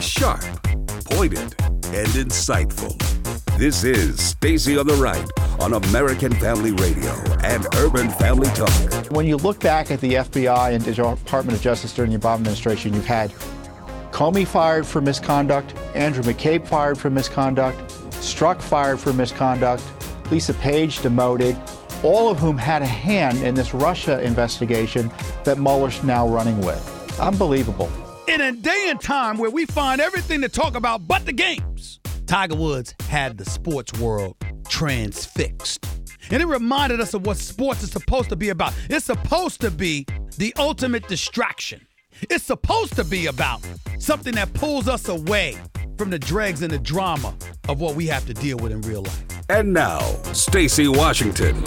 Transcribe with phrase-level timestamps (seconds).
[0.00, 0.42] Sharp,
[1.10, 1.54] pointed,
[1.92, 2.96] and insightful.
[3.58, 5.26] This is Stacy on the Right
[5.60, 8.70] on American Family Radio and Urban Family Talk.
[9.10, 12.92] When you look back at the FBI and Department of Justice during the Obama administration,
[12.92, 13.30] you've had
[14.10, 17.78] Comey fired for misconduct, Andrew McCabe fired for misconduct,
[18.12, 19.82] Strzok fired for misconduct,
[20.30, 21.56] Lisa Page demoted,
[22.02, 25.10] all of whom had a hand in this Russia investigation
[25.44, 27.18] that Mueller's now running with.
[27.18, 27.90] Unbelievable.
[28.28, 32.00] In a day and time where we find everything to talk about but the games,
[32.26, 34.36] Tiger Woods had the sports world
[34.68, 35.86] transfixed.
[36.32, 38.74] And it reminded us of what sports is supposed to be about.
[38.90, 40.06] It's supposed to be
[40.38, 41.86] the ultimate distraction.
[42.22, 43.60] It's supposed to be about
[44.00, 45.56] something that pulls us away
[45.96, 47.32] from the dregs and the drama
[47.68, 49.24] of what we have to deal with in real life.
[49.48, 50.00] And now,
[50.32, 51.62] Stacy Washington.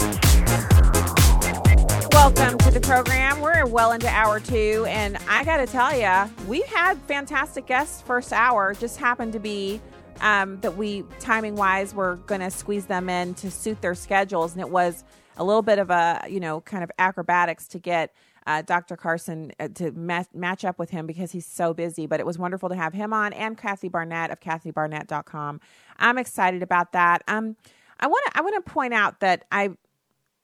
[2.20, 3.40] Welcome to the program.
[3.40, 8.02] We're well into hour two, and I got to tell you, we had fantastic guests
[8.02, 8.74] first hour.
[8.74, 9.80] Just happened to be
[10.20, 14.52] um, that we, timing wise, were going to squeeze them in to suit their schedules,
[14.52, 15.02] and it was
[15.38, 18.14] a little bit of a, you know, kind of acrobatics to get
[18.46, 18.98] uh, Dr.
[18.98, 22.06] Carson uh, to ma- match up with him because he's so busy.
[22.06, 25.62] But it was wonderful to have him on and Kathy Barnett of KathyBarnett.com.
[25.98, 27.22] I'm excited about that.
[27.28, 27.56] Um,
[27.98, 29.70] I want to I want to point out that I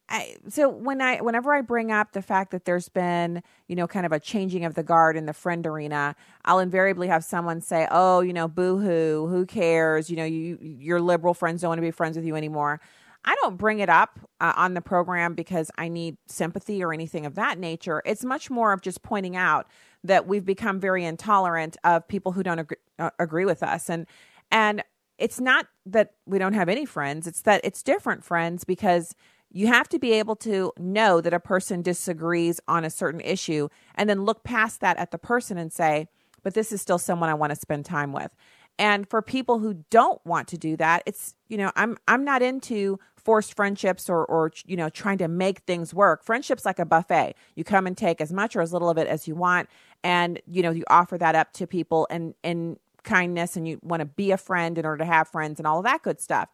[0.09, 3.89] I, so when I whenever I bring up the fact that there's been you know
[3.89, 7.61] kind of a changing of the guard in the friend arena, I'll invariably have someone
[7.61, 10.09] say, "Oh, you know, boo hoo, who cares?
[10.09, 12.81] You know, you your liberal friends don't want to be friends with you anymore."
[13.25, 17.27] I don't bring it up uh, on the program because I need sympathy or anything
[17.27, 18.01] of that nature.
[18.07, 19.67] It's much more of just pointing out
[20.05, 24.07] that we've become very intolerant of people who don't agree, uh, agree with us, and
[24.53, 24.85] and
[25.19, 29.17] it's not that we don't have any friends; it's that it's different friends because
[29.57, 33.71] you have to be able to know that a person disagrees on a certain issue
[33.95, 36.09] and then look past that at the person and say,
[36.43, 38.31] but this is still someone I want to spend time with.
[38.79, 42.43] And for people who don't want to do that, it's, you know, I'm I'm not
[42.43, 46.23] into forced friendships or or you know, trying to make things work.
[46.23, 47.35] Friendships like a buffet.
[47.55, 49.71] You come and take as much or as little of it as you want
[50.05, 54.01] and you know, you offer that up to people and and kindness and you want
[54.01, 56.51] to be a friend in order to have friends and all of that good stuff.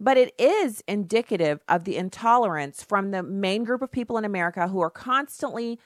[0.00, 4.68] But it is indicative of the intolerance from the main group of people in America
[4.68, 5.78] who are constantly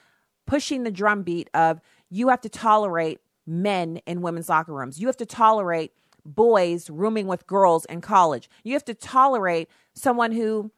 [0.45, 4.99] pushing the drumbeat of you have to tolerate men in women's locker rooms.
[4.99, 5.91] You have to tolerate
[6.25, 8.49] boys rooming with girls in college.
[8.63, 10.71] You have to tolerate someone who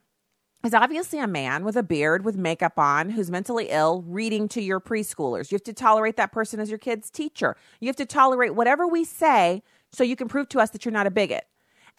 [0.63, 4.61] is obviously a man with a beard, with makeup on, who's mentally ill, reading to
[4.61, 5.51] your preschoolers.
[5.51, 7.55] You have to tolerate that person as your kid's teacher.
[7.79, 10.91] You have to tolerate whatever we say so you can prove to us that you're
[10.91, 11.45] not a bigot.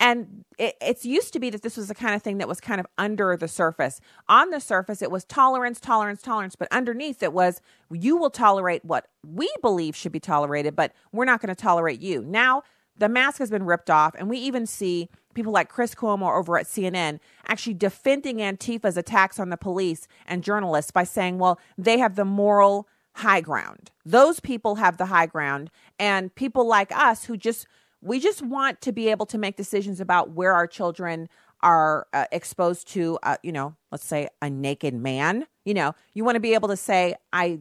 [0.03, 2.61] And it, it's used to be that this was the kind of thing that was
[2.61, 4.01] kind of under the surface.
[4.29, 6.57] On the surface, it was tolerance, tolerance, tolerance.
[6.57, 11.25] But underneath, it was you will tolerate what we believe should be tolerated, but we're
[11.25, 12.25] not going to tolerate you.
[12.25, 12.65] Now,
[12.97, 16.59] the mask has been ripped off, and we even see people like Chris Cuomo over
[16.59, 21.99] at CNN actually defending Antifa's attacks on the police and journalists by saying, well, they
[21.99, 23.93] have the moral high ground.
[24.05, 27.69] Those people have the high ground, and people like us who just
[28.03, 31.29] we just want to be able to make decisions about where our children
[31.63, 35.47] are uh, exposed to, uh, you know, let's say a naked man.
[35.65, 37.61] You know, you want to be able to say, I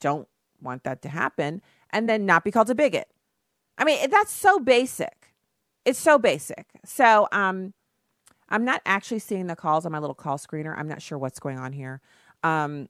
[0.00, 0.28] don't
[0.62, 1.60] want that to happen,
[1.90, 3.08] and then not be called a bigot.
[3.76, 5.34] I mean, that's so basic.
[5.84, 6.66] It's so basic.
[6.84, 7.74] So, um,
[8.48, 10.76] I'm not actually seeing the calls on my little call screener.
[10.76, 12.00] I'm not sure what's going on here.
[12.44, 12.88] Um,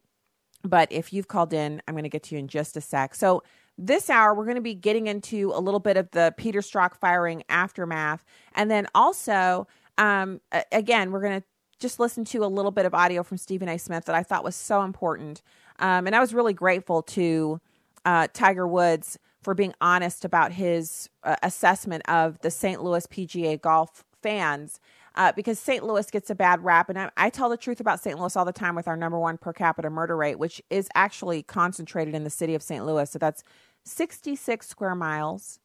[0.65, 3.15] but if you've called in, I'm going to get to you in just a sec.
[3.15, 3.43] So,
[3.79, 6.95] this hour, we're going to be getting into a little bit of the Peter Strzok
[6.97, 8.25] firing aftermath.
[8.55, 9.67] And then also,
[9.99, 10.41] um,
[10.71, 11.47] again, we're going to
[11.79, 13.79] just listen to a little bit of audio from Stephen A.
[13.79, 15.43] Smith that I thought was so important.
[15.79, 17.61] Um, and I was really grateful to
[18.05, 22.83] uh, Tiger Woods for being honest about his uh, assessment of the St.
[22.83, 24.79] Louis PGA golf fans.
[25.15, 25.85] Uh, because St.
[25.85, 26.89] Louis gets a bad rap.
[26.89, 28.19] And I, I, tell the truth about St.
[28.19, 31.43] Louis all the time with our number one per capita murder rate, which is actually
[31.43, 32.87] concentrated in the city of St.
[32.87, 33.11] Louis.
[33.11, 33.45] So that's
[33.85, 35.59] 66 square miles.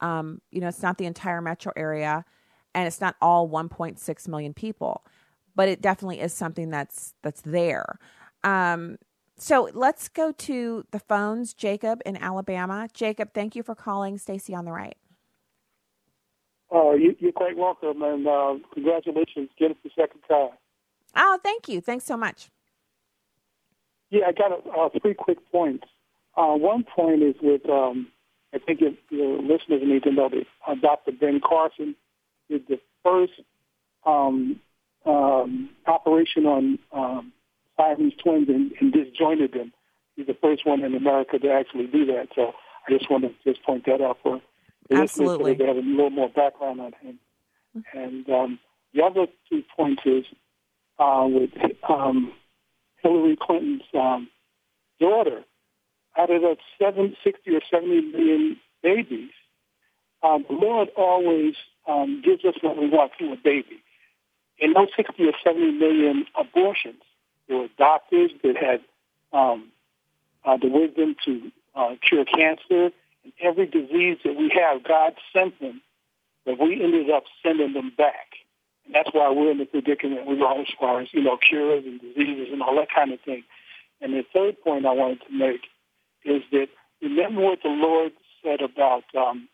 [0.00, 2.24] Um, you know, it's not the entire metro area
[2.74, 5.04] and it's not all 1.6 million people,
[5.54, 7.98] but it definitely is something that's that's there.
[8.44, 8.98] Um,
[9.36, 11.54] so let's go to the phones.
[11.54, 12.88] Jacob in Alabama.
[12.92, 14.96] Jacob, thank you for calling Stacy on the right.
[16.70, 19.48] Oh, you, are quite welcome, and uh, congratulations.
[19.58, 20.50] Get it the second time.
[21.16, 21.80] Oh, thank you.
[21.80, 22.50] Thanks so much.
[24.10, 25.84] Yeah, I got uh, three quick points.
[26.36, 28.08] Uh, one point is with, um,
[28.54, 31.12] I think if your listeners need to know that uh, Dr.
[31.12, 31.94] Ben Carson
[32.48, 33.32] did the first
[34.06, 34.60] um,
[35.04, 37.32] um, operation on um,
[37.76, 39.72] Siamese twins and, and disjointed them.
[40.16, 42.28] He's the first one in America to actually do that.
[42.34, 42.52] So
[42.86, 44.40] I just want to just point that out for
[44.90, 45.52] Absolutely.
[45.52, 47.18] So they have a little more background on him.
[47.92, 48.58] And um,
[48.94, 50.24] the other two points is
[50.98, 51.50] uh, with
[51.88, 52.32] um,
[53.02, 54.28] Hillary Clinton's um,
[55.00, 55.44] daughter.
[56.16, 59.30] Out of the seven, 60 or 70 million babies,
[60.22, 61.54] um, the Lord always
[61.86, 63.82] um, gives us what we want through a baby.
[64.58, 67.02] In those 60 or 70 million abortions,
[67.46, 68.80] there were doctors that had
[69.32, 69.70] um,
[70.44, 72.90] uh, the wisdom to uh, cure cancer
[73.40, 74.84] every disease that we have.
[74.84, 75.80] God sent them,
[76.44, 78.34] but we ended up sending them back.
[78.86, 81.84] And that's why we're in the predicament we are as far as, you know, cures
[81.84, 83.44] and diseases and all that kind of thing.
[84.00, 85.62] And the third point I wanted to make
[86.24, 86.68] is that
[87.02, 89.48] remember what the Lord said about um,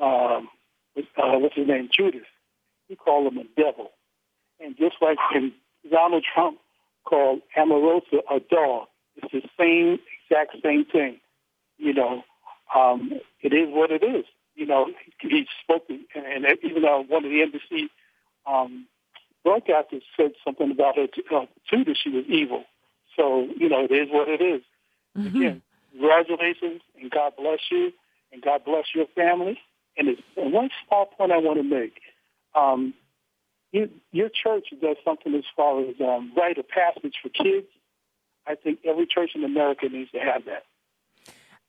[0.00, 0.48] um,
[1.16, 2.26] uh, what's his name, Judas.
[2.88, 3.90] He called him a devil.
[4.60, 5.52] And just like when
[5.90, 6.58] Donald Trump
[7.04, 9.98] called Omarosa a dog, it's the same
[10.30, 11.20] exact same thing.
[11.76, 12.24] You know,
[12.74, 14.24] um, it is what it is.
[14.54, 14.86] You know,
[15.20, 17.90] he spoke, and even though one of the embassy
[18.46, 18.86] um,
[19.46, 22.64] broadcasters said something about her uh, too, that she was evil.
[23.16, 24.62] So, you know, it is what it is.
[25.16, 25.36] Mm-hmm.
[25.36, 25.62] Again,
[25.92, 27.92] congratulations, and God bless you,
[28.32, 29.58] and God bless your family.
[29.96, 32.00] And, it's, and one small point I want to make.
[32.54, 32.94] Um,
[33.72, 37.66] you, your church does something as far as um, rite of passage for kids.
[38.46, 40.64] I think every church in America needs to have that.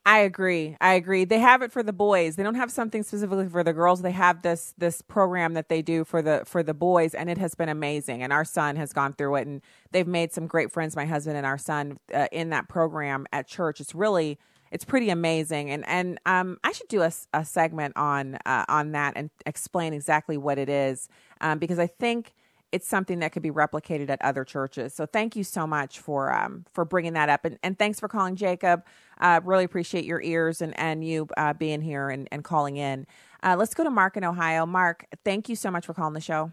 [0.06, 0.76] I agree.
[0.80, 1.24] I agree.
[1.24, 2.36] They have it for the boys.
[2.36, 4.00] They don't have something specifically for the girls.
[4.00, 7.36] They have this this program that they do for the for the boys, and it
[7.36, 8.22] has been amazing.
[8.22, 9.60] And our son has gone through it, and
[9.92, 10.96] they've made some great friends.
[10.96, 13.78] My husband and our son uh, in that program at church.
[13.78, 14.38] It's really
[14.72, 15.70] it's pretty amazing.
[15.70, 19.92] And and um, I should do a, a segment on uh, on that and explain
[19.92, 21.08] exactly what it is
[21.42, 22.32] um, because I think
[22.72, 24.94] it's something that could be replicated at other churches.
[24.94, 28.08] So thank you so much for um, for bringing that up, and, and thanks for
[28.08, 28.84] calling, Jacob.
[29.20, 33.06] Uh, really appreciate your ears and and you uh, being here and, and calling in.
[33.42, 34.66] Uh, let's go to Mark in Ohio.
[34.66, 36.52] Mark, thank you so much for calling the show.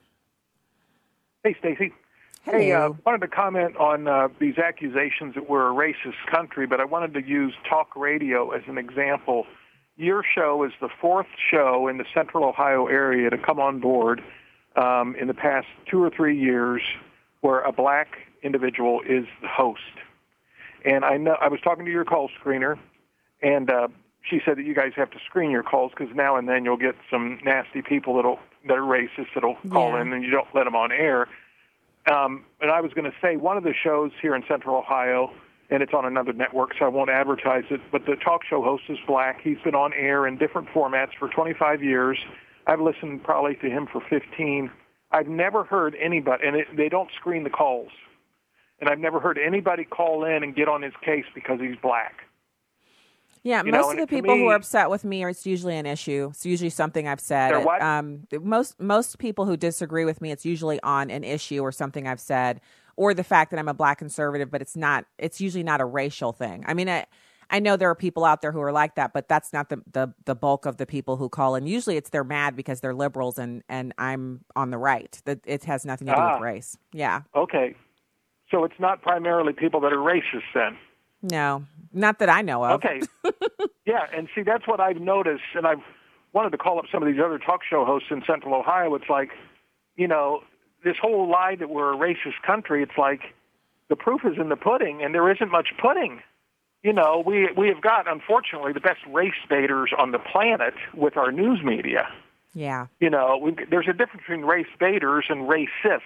[1.43, 1.93] Hey, Stacy.
[2.43, 6.79] Hey, uh, wanted to comment on uh, these accusations that we're a racist country, but
[6.79, 9.45] I wanted to use talk radio as an example.
[9.97, 14.23] Your show is the fourth show in the Central Ohio area to come on board
[14.77, 16.81] um, in the past two or three years
[17.41, 19.81] where a black individual is the host.
[20.85, 22.77] And I know I was talking to your call screener,
[23.41, 23.88] and uh,
[24.21, 26.77] she said that you guys have to screen your calls because now and then you'll
[26.77, 30.01] get some nasty people that'll that are racist that'll call yeah.
[30.01, 31.27] in and you don't let them on air.
[32.12, 35.31] Um, and I was going to say one of the shows here in Central Ohio,
[35.69, 37.81] and it's on another network, so I won't advertise it.
[37.91, 39.41] But the talk show host is black.
[39.41, 42.18] He's been on air in different formats for 25 years.
[42.67, 44.69] I've listened probably to him for 15.
[45.11, 47.89] I've never heard anybody, and it, they don't screen the calls,
[48.79, 52.23] and I've never heard anybody call in and get on his case because he's black.
[53.43, 55.77] Yeah, you most know, of the people me, who are upset with me, it's usually
[55.77, 56.27] an issue.
[56.31, 57.53] It's usually something I've said.
[57.53, 62.05] Um, most most people who disagree with me, it's usually on an issue or something
[62.05, 62.59] I've said,
[62.97, 64.51] or the fact that I'm a black conservative.
[64.51, 65.05] But it's not.
[65.17, 66.65] It's usually not a racial thing.
[66.67, 67.05] I mean, I,
[67.49, 69.81] I know there are people out there who are like that, but that's not the,
[69.91, 71.65] the the bulk of the people who call in.
[71.65, 75.19] Usually, it's they're mad because they're liberals and and I'm on the right.
[75.25, 76.77] That it has nothing to do ah, with race.
[76.91, 77.21] Yeah.
[77.35, 77.75] Okay,
[78.51, 80.77] so it's not primarily people that are racist then.
[81.21, 82.83] No, not that I know of.
[82.83, 83.01] Okay.
[83.86, 85.81] yeah, and see that's what I've noticed, and I've
[86.33, 88.93] wanted to call up some of these other talk show hosts in Central Ohio.
[88.95, 89.31] It's like,
[89.95, 90.41] you know,
[90.83, 92.83] this whole lie that we're a racist country.
[92.83, 93.22] It's like
[93.89, 96.22] the proof is in the pudding, and there isn't much pudding
[96.88, 101.17] you know, we we have got unfortunately the best race baiters on the planet with
[101.17, 102.08] our news media.
[102.53, 102.88] Yeah.
[103.01, 106.00] You know, there's a difference between race baiters and racists.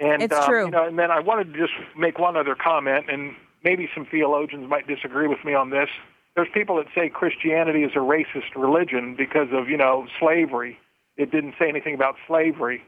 [0.00, 0.64] And it's um, true.
[0.64, 4.06] You know, and then I wanted to just make one other comment, and maybe some
[4.06, 5.90] theologians might disagree with me on this.
[6.34, 10.78] There's people that say Christianity is a racist religion because of you know slavery.
[11.18, 12.82] It didn't say anything about slavery.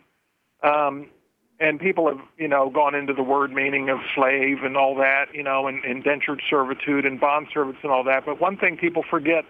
[0.63, 1.11] Um,
[1.61, 5.27] and people have you know gone into the word meaning of slave and all that
[5.35, 8.25] you know and indentured servitude and bond servants and all that.
[8.27, 9.45] But one thing people forget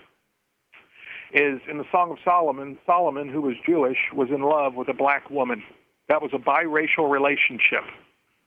[1.32, 4.94] is in the song of solomon solomon who was jewish was in love with a
[4.94, 5.62] black woman.
[6.08, 7.84] That was a biracial relationship.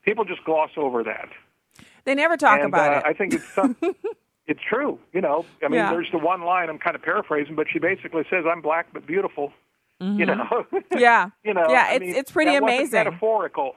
[0.04, 1.30] People just gloss over that.
[2.06, 3.04] They never talk and, about uh, it.
[3.06, 3.76] I think it's some,
[4.48, 5.46] it's true you know.
[5.64, 5.92] I mean yeah.
[5.92, 9.06] there's the one line i'm kind of paraphrasing but she basically says i'm black but
[9.06, 9.54] beautiful
[10.02, 10.20] Mm-hmm.
[10.20, 10.66] You know,
[10.98, 11.88] yeah, you know, yeah.
[11.90, 13.06] I It's mean, it's pretty amazing.
[13.06, 13.76] Metaphorical.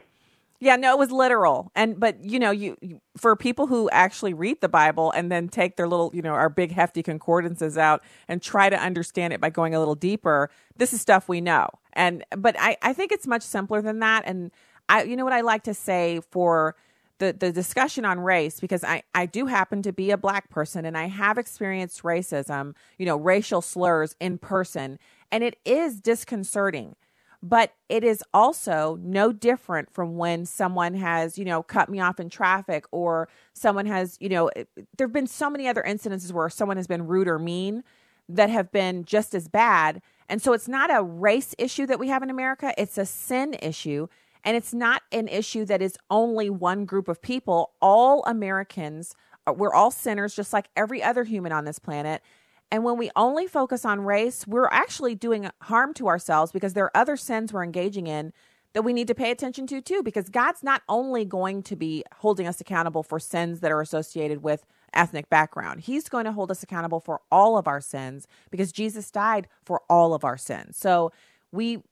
[0.61, 1.71] Yeah, no, it was literal.
[1.75, 2.77] And but you know, you
[3.19, 6.49] for people who actually read the Bible and then take their little, you know, our
[6.49, 10.93] big hefty concordances out and try to understand it by going a little deeper, this
[10.95, 11.69] is stuff we know.
[11.93, 14.51] And but I I think it's much simpler than that and
[14.89, 16.77] I you know what I like to say for
[17.19, 20.85] the the discussion on race because I I do happen to be a black person
[20.85, 24.99] and I have experienced racism, you know, racial slurs in person
[25.35, 26.95] and it is disconcerting.
[27.43, 32.21] But it is also no different from when someone has, you know, cut me off
[32.21, 34.49] in traffic or someone has, you know,
[34.97, 37.83] there've been so many other incidences where someone has been rude or mean
[38.29, 40.01] that have been just as bad.
[40.29, 43.57] And so it's not a race issue that we have in America, it's a sin
[43.61, 44.07] issue
[44.45, 47.73] and it's not an issue that is only one group of people.
[47.83, 49.17] All Americans,
[49.49, 52.23] uh, we're all sinners, just like every other human on this planet.
[52.71, 56.85] And when we only focus on race, we're actually doing harm to ourselves because there
[56.85, 58.33] are other sins we're engaging in
[58.73, 60.03] that we need to pay attention to too.
[60.03, 64.43] Because God's not only going to be holding us accountable for sins that are associated
[64.43, 68.73] with ethnic background, He's going to hold us accountable for all of our sins because
[68.73, 70.77] Jesus died for all of our sins.
[70.77, 71.13] So
[71.53, 71.83] we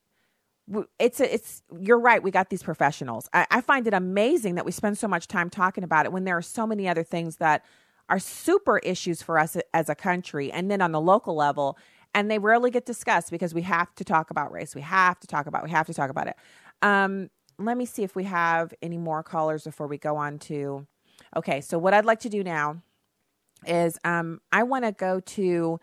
[0.99, 4.65] it's a, it's you're right we got these professionals I, I, find it amazing that
[4.65, 7.37] we spend so much time talking about it when there are so many other things
[7.37, 7.65] that
[8.09, 11.79] are super issues for us as a country and then on the local level
[12.15, 15.27] and they rarely get discussed because we have to talk about race we have to
[15.27, 16.37] talk about we have to talk about it
[16.83, 20.87] um, let me see if we have any more callers before we go on to
[21.37, 22.83] okay so what i'd like to do now
[23.67, 25.79] is um, i want to go to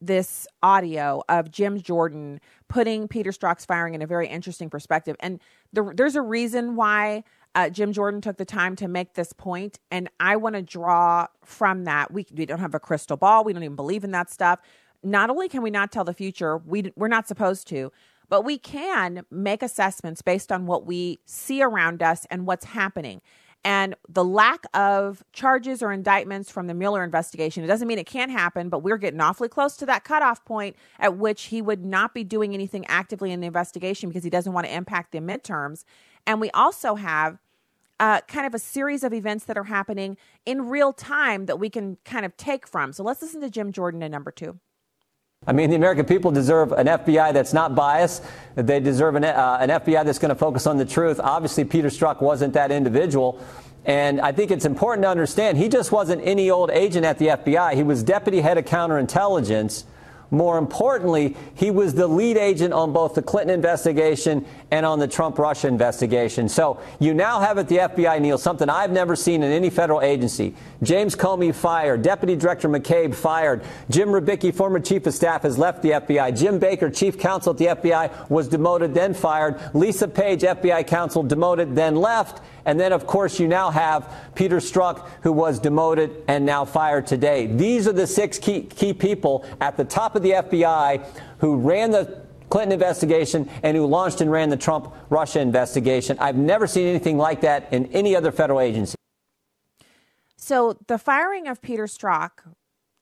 [0.00, 5.16] this audio of Jim Jordan putting Peter Strzok's firing in a very interesting perspective.
[5.20, 5.40] And
[5.72, 7.24] the, there's a reason why
[7.54, 11.26] uh, Jim Jordan took the time to make this point, and I want to draw
[11.44, 12.12] from that.
[12.12, 13.44] We, we don't have a crystal ball.
[13.44, 14.60] We don't even believe in that stuff.
[15.02, 17.90] Not only can we not tell the future, we we're not supposed to,
[18.28, 23.20] but we can make assessments based on what we see around us and what's happening.
[23.64, 28.06] And the lack of charges or indictments from the Mueller investigation, it doesn't mean it
[28.06, 31.84] can't happen, but we're getting awfully close to that cutoff point at which he would
[31.84, 35.18] not be doing anything actively in the investigation because he doesn't want to impact the
[35.18, 35.84] midterms.
[36.26, 37.38] And we also have
[37.98, 41.68] uh, kind of a series of events that are happening in real time that we
[41.68, 42.94] can kind of take from.
[42.94, 44.58] So let's listen to Jim Jordan in number two.
[45.50, 48.22] I mean, the American people deserve an FBI that's not biased.
[48.54, 51.18] They deserve an, uh, an FBI that's going to focus on the truth.
[51.18, 53.44] Obviously, Peter Strzok wasn't that individual.
[53.84, 57.26] And I think it's important to understand he just wasn't any old agent at the
[57.26, 57.74] FBI.
[57.74, 59.82] He was deputy head of counterintelligence.
[60.30, 65.08] More importantly, he was the lead agent on both the Clinton investigation and on the
[65.08, 66.48] Trump Russia investigation.
[66.48, 70.00] So you now have at the FBI, Neil, something I've never seen in any federal
[70.00, 70.54] agency.
[70.82, 72.02] James Comey fired.
[72.02, 73.62] Deputy Director McCabe fired.
[73.90, 76.38] Jim Rybicki, former chief of staff, has left the FBI.
[76.38, 79.60] Jim Baker, chief counsel at the FBI, was demoted, then fired.
[79.74, 82.42] Lisa Page, FBI counsel, demoted, then left.
[82.64, 87.06] And then, of course, you now have Peter Strzok, who was demoted and now fired
[87.06, 87.46] today.
[87.46, 91.04] These are the six key, key people at the top of the FBI
[91.38, 96.18] who ran the Clinton investigation and who launched and ran the Trump Russia investigation.
[96.18, 98.96] I've never seen anything like that in any other federal agency.
[100.36, 102.30] So the firing of Peter Strzok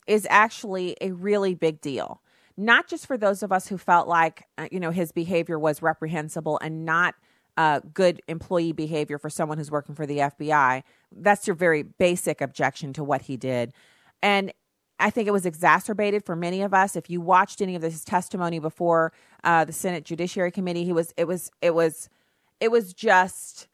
[0.06, 2.20] is actually a really big deal,
[2.56, 5.80] not just for those of us who felt like uh, you know his behavior was
[5.80, 7.14] reprehensible and not
[7.56, 10.82] uh, good employee behavior for someone who's working for the FBI.
[11.12, 13.72] That's your very basic objection to what he did,
[14.22, 14.52] and
[14.98, 16.96] I think it was exacerbated for many of us.
[16.96, 19.12] If you watched any of his testimony before
[19.44, 22.08] uh, the Senate Judiciary Committee, he was it was it was
[22.60, 23.68] it was just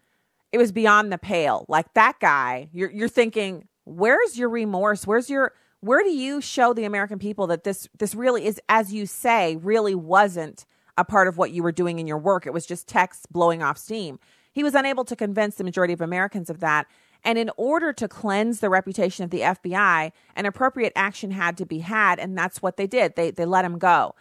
[0.53, 1.65] it was beyond the pale.
[1.69, 5.07] Like that guy, you're you're thinking, where's your remorse?
[5.07, 8.93] Where's your where do you show the American people that this this really is, as
[8.93, 10.67] you say, really wasn't
[10.97, 12.47] a part of what you were doing in your work?
[12.47, 14.19] It was just text blowing off steam.
[14.53, 16.87] He was unable to convince the majority of Americans of that.
[17.25, 21.65] And in order to cleanse the reputation of the FBI, an appropriate action had to
[21.65, 23.17] be had, and that's what they did.
[23.17, 24.15] They they let him go,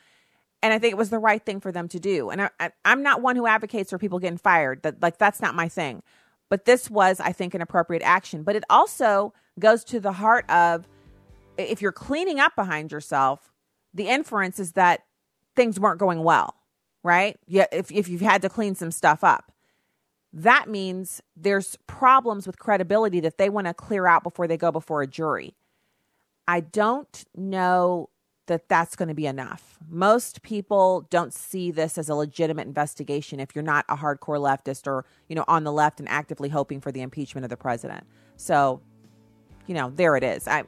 [0.61, 2.29] and I think it was the right thing for them to do.
[2.29, 4.83] And I, am not one who advocates for people getting fired.
[4.83, 6.01] That like that's not my thing.
[6.49, 8.43] But this was, I think, an appropriate action.
[8.43, 10.87] But it also goes to the heart of
[11.57, 13.51] if you're cleaning up behind yourself,
[13.93, 15.03] the inference is that
[15.55, 16.55] things weren't going well,
[17.03, 17.37] right?
[17.47, 19.52] Yeah, if if you've had to clean some stuff up
[20.33, 24.71] that means there's problems with credibility that they want to clear out before they go
[24.71, 25.53] before a jury.
[26.47, 28.09] I don't know
[28.47, 29.77] that that's going to be enough.
[29.89, 34.85] Most people don't see this as a legitimate investigation if you're not a hardcore leftist
[34.87, 38.05] or, you know, on the left and actively hoping for the impeachment of the president.
[38.35, 38.81] So,
[39.67, 40.47] you know, there it is.
[40.47, 40.63] I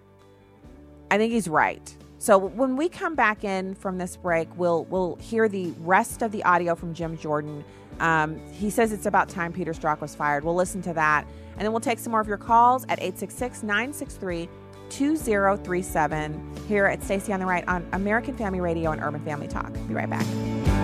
[1.11, 1.95] I think he's right.
[2.17, 6.31] So when we come back in from this break, we'll we'll hear the rest of
[6.31, 7.63] the audio from Jim Jordan
[7.99, 10.43] um, he says it's about time Peter Strzok was fired.
[10.43, 11.25] We'll listen to that.
[11.53, 14.49] And then we'll take some more of your calls at 866 963
[14.89, 19.73] 2037 here at Stacy on the Right on American Family Radio and Urban Family Talk.
[19.87, 20.74] Be right back.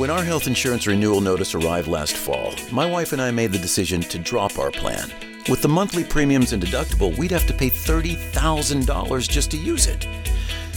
[0.00, 3.58] When our health insurance renewal notice arrived last fall, my wife and I made the
[3.58, 5.12] decision to drop our plan.
[5.46, 10.08] With the monthly premiums and deductible, we'd have to pay $30,000 just to use it.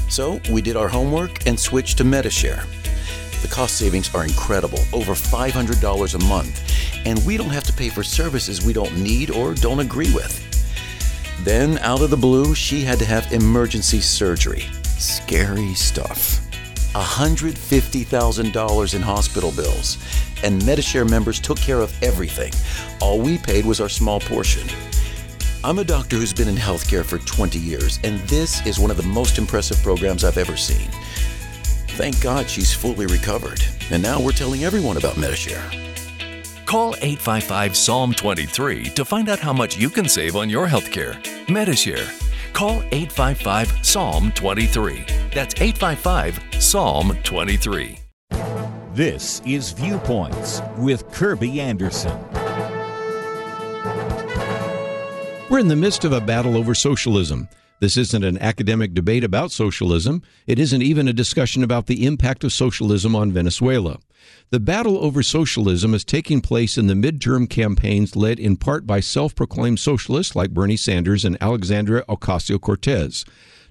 [0.09, 2.65] So we did our homework and switched to Medi-Share.
[3.41, 6.61] The cost savings are incredible, over $500 a month,
[7.05, 10.35] and we don't have to pay for services we don't need or don't agree with.
[11.45, 14.65] Then, out of the blue, she had to have emergency surgery.
[14.97, 16.42] Scary stuff.
[16.93, 19.97] $150,000 in hospital bills,
[20.43, 22.53] and Medi-Share members took care of everything.
[23.01, 24.67] All we paid was our small portion.
[25.63, 28.97] I'm a doctor who's been in healthcare for 20 years, and this is one of
[28.97, 30.89] the most impressive programs I've ever seen.
[31.95, 35.63] Thank God she's fully recovered, and now we're telling everyone about Medi-Share.
[36.65, 41.17] Call 855 Psalm 23 to find out how much you can save on your healthcare.
[41.49, 42.11] Medi-Share.
[42.51, 45.22] Call 855 Psalm 23.
[45.33, 47.97] That's 855 Psalm 23.
[48.93, 52.15] This is Viewpoints with Kirby Anderson.
[55.49, 57.49] We're in the midst of a battle over socialism.
[57.79, 60.21] This isn't an academic debate about socialism.
[60.45, 63.97] It isn't even a discussion about the impact of socialism on Venezuela.
[64.51, 68.99] The battle over socialism is taking place in the midterm campaigns led in part by
[68.99, 73.25] self proclaimed socialists like Bernie Sanders and Alexandria Ocasio Cortez.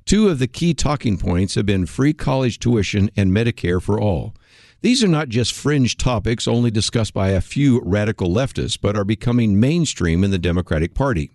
[0.05, 4.35] Two of the key talking points have been free college tuition and Medicare for all.
[4.81, 9.05] These are not just fringe topics only discussed by a few radical leftists, but are
[9.05, 11.31] becoming mainstream in the Democratic Party.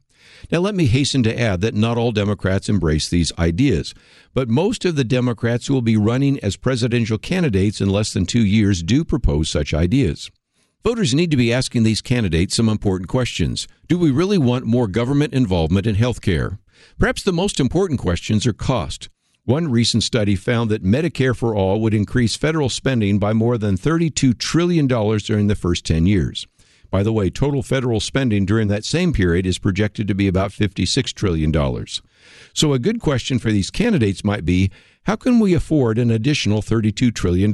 [0.51, 3.93] Now, let me hasten to add that not all Democrats embrace these ideas,
[4.33, 8.25] but most of the Democrats who will be running as presidential candidates in less than
[8.25, 10.29] two years do propose such ideas.
[10.83, 13.67] Voters need to be asking these candidates some important questions.
[13.87, 16.59] Do we really want more government involvement in health care?
[16.99, 19.09] Perhaps the most important questions are cost.
[19.45, 23.77] One recent study found that Medicare for All would increase federal spending by more than
[23.77, 26.45] $32 trillion during the first 10 years.
[26.89, 30.51] By the way, total federal spending during that same period is projected to be about
[30.51, 31.53] $56 trillion.
[32.53, 34.71] So, a good question for these candidates might be
[35.03, 37.53] how can we afford an additional $32 trillion?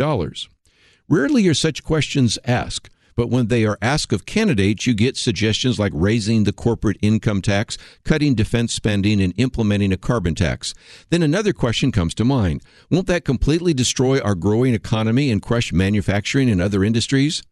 [1.07, 5.79] Rarely are such questions asked, but when they are asked of candidates, you get suggestions
[5.79, 10.73] like raising the corporate income tax, cutting defense spending, and implementing a carbon tax.
[11.09, 15.71] Then another question comes to mind Won't that completely destroy our growing economy and crush
[15.71, 17.43] manufacturing and other industries?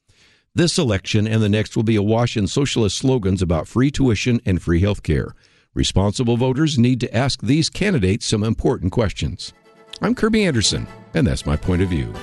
[0.54, 4.62] This election and the next will be awash in socialist slogans about free tuition and
[4.62, 5.34] free health care.
[5.74, 9.54] Responsible voters need to ask these candidates some important questions.
[10.02, 12.14] I'm Kirby Anderson, and that's my point of view.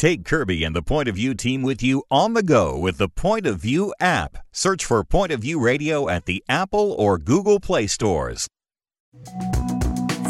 [0.00, 3.06] Take Kirby and the Point of View team with you on the go with the
[3.06, 4.38] Point of View app.
[4.50, 8.48] Search for Point of View Radio at the Apple or Google Play stores.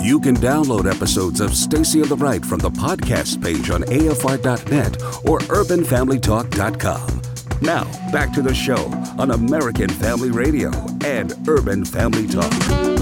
[0.02, 5.00] You can download episodes of Stacy on the Right from the podcast page on AFR.net
[5.24, 7.22] or UrbanFamilyTalk.com.
[7.62, 8.86] Now, back to the show
[9.22, 10.72] on American Family Radio
[11.04, 12.99] and Urban Family Talk.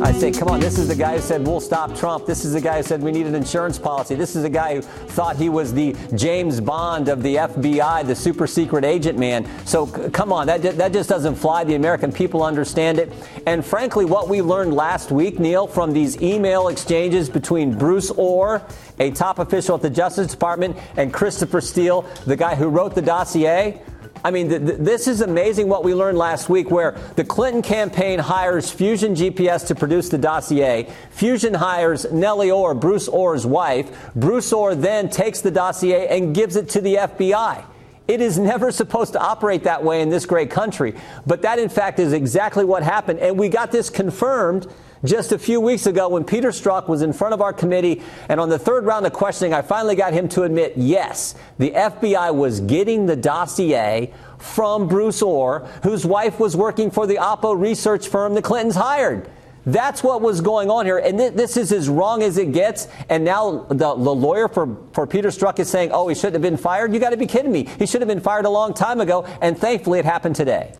[0.00, 2.26] I say, come on, this is the guy who said we'll stop Trump.
[2.26, 4.16] This is the guy who said we need an insurance policy.
[4.16, 8.14] This is the guy who thought he was the James Bond of the FBI, the
[8.14, 9.48] super secret agent man.
[9.64, 11.62] So c- come on, that, that just doesn't fly.
[11.62, 13.12] The American people understand it.
[13.46, 18.66] And frankly, what we learned last week, Neil, from these email exchanges between Bruce Ohr,
[18.98, 23.02] a top official at the Justice Department, and Christopher Steele, the guy who wrote the
[23.02, 23.80] dossier,
[24.24, 27.60] I mean, th- th- this is amazing what we learned last week where the Clinton
[27.60, 30.90] campaign hires Fusion GPS to produce the dossier.
[31.10, 34.14] Fusion hires Nellie Ohr, Bruce Ohr's wife.
[34.16, 37.64] Bruce Orr then takes the dossier and gives it to the FBI.
[38.06, 40.94] It is never supposed to operate that way in this great country.
[41.26, 43.20] But that, in fact, is exactly what happened.
[43.20, 44.66] And we got this confirmed
[45.04, 48.02] just a few weeks ago when Peter Strzok was in front of our committee.
[48.28, 51.70] And on the third round of questioning, I finally got him to admit yes, the
[51.70, 57.58] FBI was getting the dossier from Bruce Ohr, whose wife was working for the Oppo
[57.58, 59.30] research firm the Clintons hired.
[59.66, 60.98] That's what was going on here.
[60.98, 62.88] And th- this is as wrong as it gets.
[63.08, 66.42] And now the, the lawyer for, for Peter Strzok is saying, oh, he shouldn't have
[66.42, 66.92] been fired.
[66.92, 67.68] You got to be kidding me.
[67.78, 69.24] He should have been fired a long time ago.
[69.40, 70.74] And thankfully, it happened today.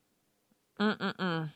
[0.81, 1.51] Mm-mm-mm.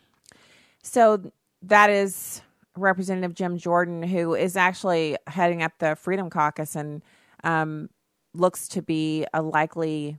[0.82, 2.40] So that is
[2.76, 7.02] Representative Jim Jordan, who is actually heading up the Freedom Caucus and
[7.44, 7.90] um,
[8.34, 10.18] looks to be a likely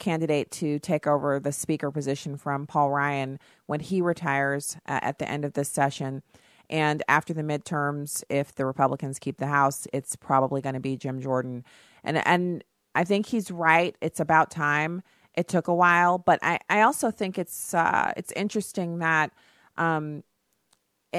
[0.00, 5.18] candidate to take over the speaker position from Paul Ryan when he retires uh, at
[5.18, 6.22] the end of this session.
[6.68, 10.96] And after the midterms, if the Republicans keep the House, it's probably going to be
[10.96, 11.64] Jim Jordan.
[12.02, 13.96] And and I think he's right.
[14.00, 15.02] It's about time.
[15.34, 19.32] It took a while, but I, I also think it's uh, it's interesting that
[19.76, 20.24] um,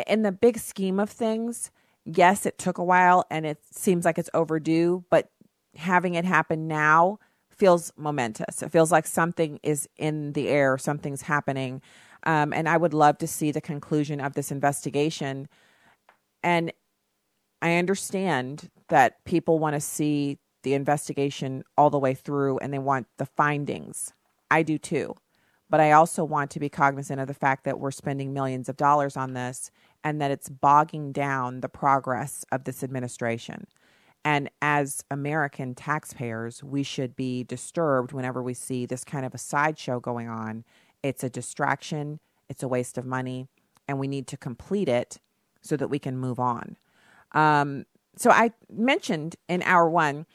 [0.08, 1.72] in the big scheme of things,
[2.06, 5.30] yes, it took a while and it seems like it's overdue, but
[5.76, 7.20] having it happen now
[7.62, 8.64] feels momentous.
[8.64, 11.80] It feels like something is in the air, something's happening.
[12.24, 15.48] Um, and I would love to see the conclusion of this investigation.
[16.42, 16.74] And
[17.62, 22.80] I understand that people want to see the investigation all the way through and they
[22.80, 24.12] want the findings.
[24.50, 25.14] I do too.
[25.70, 28.76] But I also want to be cognizant of the fact that we're spending millions of
[28.76, 29.70] dollars on this
[30.04, 33.68] and that it's bogging down the progress of this administration.
[34.24, 39.40] And as American taxpayers, we should be disturbed whenever we see this kind of a
[39.40, 40.64] sideshow going on.
[41.02, 43.48] It's a distraction, it's a waste of money,
[43.88, 45.18] and we need to complete it
[45.62, 46.78] so that we can move on.
[47.32, 50.26] Um, so I mentioned in hour one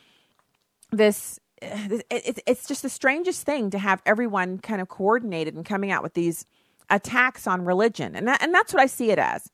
[0.90, 1.38] this.
[1.62, 6.12] It's just the strangest thing to have everyone kind of coordinated and coming out with
[6.12, 6.44] these
[6.90, 9.50] attacks on religion, and that, and that's what I see it as.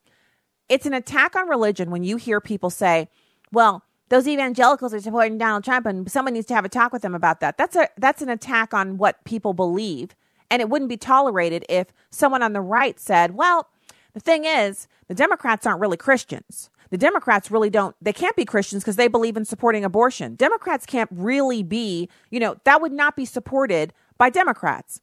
[0.68, 3.08] It's an attack on religion when you hear people say,
[3.52, 7.02] "Well, those evangelicals are supporting Donald Trump, and someone needs to have a talk with
[7.02, 10.14] them about that." That's a that's an attack on what people believe,
[10.50, 13.68] and it wouldn't be tolerated if someone on the right said, "Well,
[14.12, 18.44] the thing is, the Democrats aren't really Christians." the Democrats really don't, they can't be
[18.44, 20.34] Christians because they believe in supporting abortion.
[20.34, 25.00] Democrats can't really be, you know, that would not be supported by Democrats.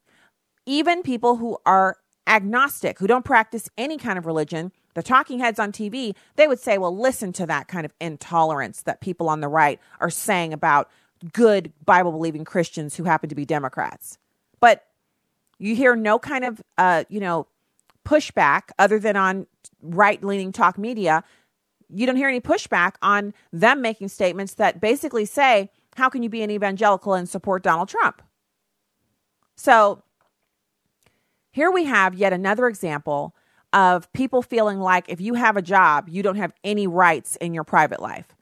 [0.66, 1.96] Even people who are
[2.28, 6.58] agnostic, who don't practice any kind of religion, the talking heads on TV, they would
[6.58, 10.52] say, well, listen to that kind of intolerance that people on the right are saying
[10.52, 10.90] about
[11.32, 14.18] good Bible believing Christians who happen to be Democrats.
[14.58, 14.84] But
[15.58, 17.46] you hear no kind of, uh, you know,
[18.04, 19.46] pushback other than on
[19.82, 21.22] right leaning talk media
[21.92, 26.28] you don't hear any pushback on them making statements that basically say, how can you
[26.28, 28.22] be an evangelical and support Donald Trump?
[29.56, 30.02] So
[31.50, 33.34] here we have yet another example
[33.72, 37.54] of people feeling like if you have a job, you don't have any rights in
[37.54, 38.34] your private life.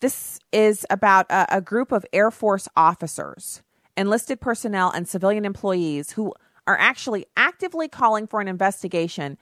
[0.00, 3.62] This is about a, a group of Air Force officers,
[3.96, 6.32] enlisted personnel, and civilian employees who
[6.66, 9.38] are actually actively calling for an investigation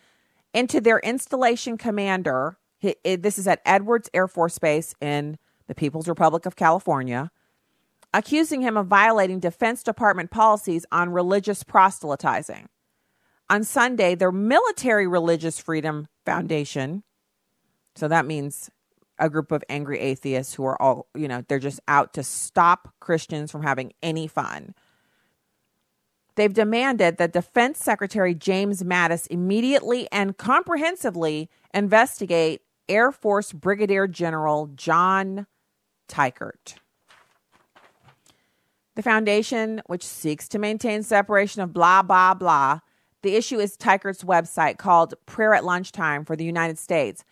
[0.55, 6.47] into their installation commander this is at Edwards Air Force Base in the People's Republic
[6.47, 7.31] of California,
[8.13, 12.69] accusing him of violating Defense Department policies on religious proselytizing.
[13.49, 17.05] On Sunday, their Military Religious Freedom Foundation,
[17.95, 18.71] so that means
[19.19, 22.93] a group of angry atheists who are all, you know, they're just out to stop
[23.01, 24.75] Christians from having any fun.
[26.35, 34.71] They've demanded that Defense Secretary James Mattis immediately and comprehensively investigate Air Force Brigadier General
[34.75, 35.47] John
[36.09, 36.75] Teichert.
[38.97, 42.81] The foundation, which seeks to maintain separation of blah, blah, blah,
[43.23, 47.25] the issue is Teichert's website called Prayer at Lunchtime for the United States,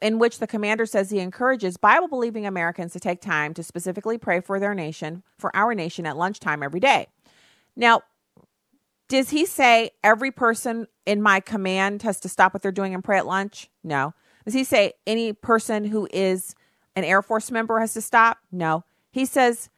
[0.00, 4.18] in which the commander says he encourages Bible believing Americans to take time to specifically
[4.18, 7.08] pray for their nation, for our nation at lunchtime every day.
[7.74, 8.02] Now,
[9.08, 13.04] does he say every person in my command has to stop what they're doing and
[13.04, 13.68] pray at lunch?
[13.82, 14.14] No.
[14.44, 16.54] Does he say any person who is
[16.96, 18.38] an Air Force member has to stop?
[18.50, 18.84] No.
[19.10, 19.68] He says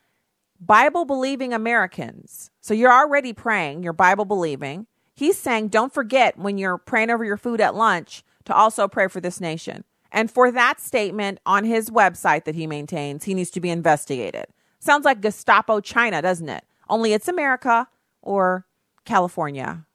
[0.61, 2.50] Bible believing Americans.
[2.61, 4.87] So you're already praying, you're Bible believing.
[5.14, 9.09] He's saying don't forget when you're praying over your food at lunch to also pray
[9.09, 9.85] for this nation.
[10.11, 14.46] And for that statement on his website that he maintains, he needs to be investigated.
[14.79, 16.64] Sounds like Gestapo China, doesn't it?
[16.88, 17.88] Only it's America
[18.22, 18.66] or
[19.05, 19.87] California,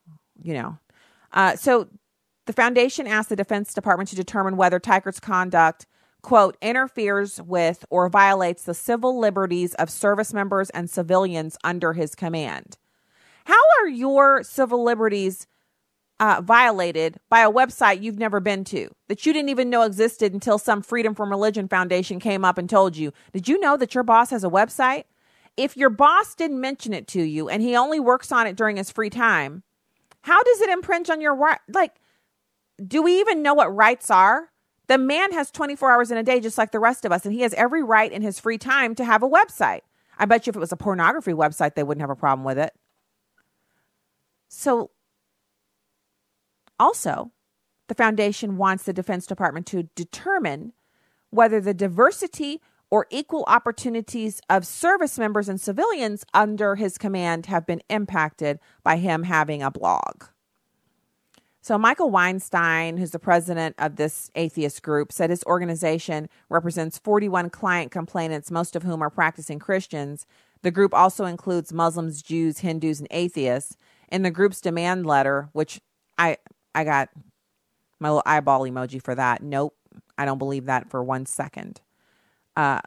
[0.42, 0.78] you know.
[1.32, 1.88] Uh, so
[2.46, 5.86] the foundation asked the Defense Department to determine whether Teichert's conduct,
[6.22, 12.14] quote, interferes with or violates the civil liberties of service members and civilians under his
[12.14, 12.76] command.
[13.44, 15.46] How are your civil liberties
[16.18, 20.34] uh, violated by a website you've never been to that you didn't even know existed
[20.34, 23.12] until some Freedom from Religion Foundation came up and told you?
[23.32, 25.04] Did you know that your boss has a website?
[25.56, 28.76] If your boss didn't mention it to you and he only works on it during
[28.76, 29.62] his free time,
[30.22, 31.60] how does it impinge on your work?
[31.72, 31.94] Like,
[32.86, 34.50] do we even know what rights are?
[34.88, 37.32] The man has 24 hours in a day, just like the rest of us, and
[37.32, 39.80] he has every right in his free time to have a website.
[40.18, 42.58] I bet you if it was a pornography website, they wouldn't have a problem with
[42.58, 42.74] it.
[44.52, 44.90] So,
[46.78, 47.30] also,
[47.86, 50.72] the foundation wants the Defense Department to determine
[51.30, 52.60] whether the diversity
[52.90, 58.96] or equal opportunities of service members and civilians under his command have been impacted by
[58.96, 60.24] him having a blog.
[61.62, 67.50] So, Michael Weinstein, who's the president of this atheist group, said his organization represents 41
[67.50, 70.26] client complainants, most of whom are practicing Christians.
[70.62, 73.76] The group also includes Muslims, Jews, Hindus, and atheists.
[74.10, 75.80] In the group's demand letter, which
[76.18, 76.38] I
[76.74, 77.10] I got
[78.00, 79.42] My little eyeball emoji for that.
[79.42, 79.76] Nope.
[80.16, 81.80] I don't believe that for one second.
[82.56, 82.80] Uh,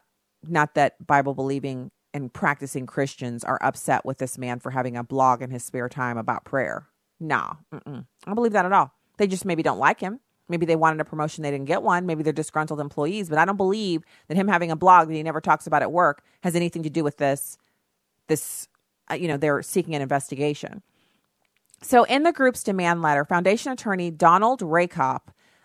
[0.46, 5.02] not that Bible believing and practicing Christians are upset with this man for having a
[5.02, 6.86] blog in his spare time about prayer.
[7.18, 8.00] Nah, mm-mm.
[8.00, 8.92] I don't believe that at all.
[9.16, 10.20] They just maybe don't like him.
[10.48, 12.06] Maybe they wanted a promotion, they didn't get one.
[12.06, 15.22] Maybe they're disgruntled employees, but I don't believe that him having a blog that he
[15.22, 17.56] never talks about at work has anything to do with this.
[18.28, 18.68] This,
[19.10, 20.82] uh, you know, they're seeking an investigation.
[21.84, 25.20] So, in the group's demand letter, Foundation attorney Donald Rehkopf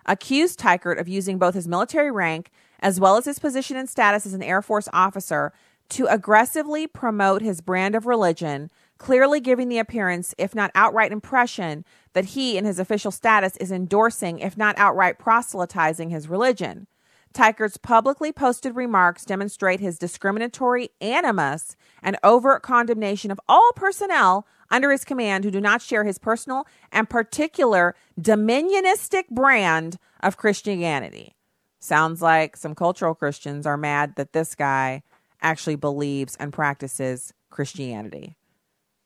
[0.05, 2.51] accused Teichert of using both his military rank
[2.81, 5.53] as well as his position and status as an Air Force officer
[5.91, 11.85] to aggressively promote his brand of religion, clearly giving the appearance, if not outright impression,
[12.11, 16.87] that he, in his official status, is endorsing, if not outright proselytizing, his religion.
[17.33, 24.91] Teichert's publicly posted remarks demonstrate his discriminatory animus and overt condemnation of all personnel under
[24.91, 31.35] his command who do not share his personal and particular dominionistic brand of Christianity.
[31.79, 35.01] Sounds like some cultural Christians are mad that this guy
[35.41, 38.35] actually believes and practices Christianity.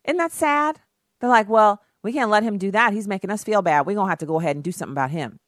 [0.05, 0.79] Isn't that sad?
[1.19, 2.93] They're like, well, we can't let him do that.
[2.93, 3.85] He's making us feel bad.
[3.85, 5.39] We're going to have to go ahead and do something about him.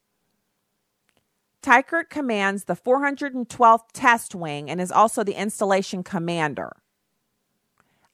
[1.62, 6.72] Teichert commands the 412th Test Wing and is also the installation commander.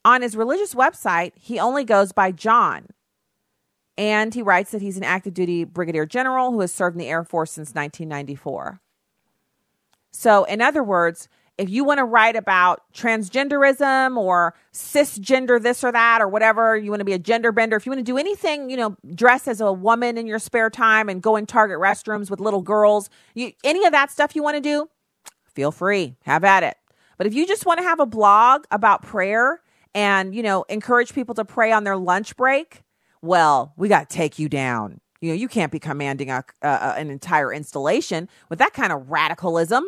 [0.04, 2.86] On his religious website, he only goes by John.
[3.98, 7.08] And he writes that he's an active duty brigadier general who has served in the
[7.08, 8.80] Air Force since 1994.
[10.10, 15.92] So, in other words, if you want to write about transgenderism or cisgender this or
[15.92, 18.18] that or whatever, you want to be a gender bender, if you want to do
[18.18, 21.78] anything, you know, dress as a woman in your spare time and go in Target
[21.78, 24.88] restrooms with little girls, you, any of that stuff you want to do,
[25.54, 26.76] feel free, have at it.
[27.18, 29.60] But if you just want to have a blog about prayer
[29.94, 32.82] and, you know, encourage people to pray on their lunch break,
[33.20, 35.00] well, we got to take you down.
[35.20, 39.84] You know, you can't be commanding a, an entire installation with that kind of radicalism.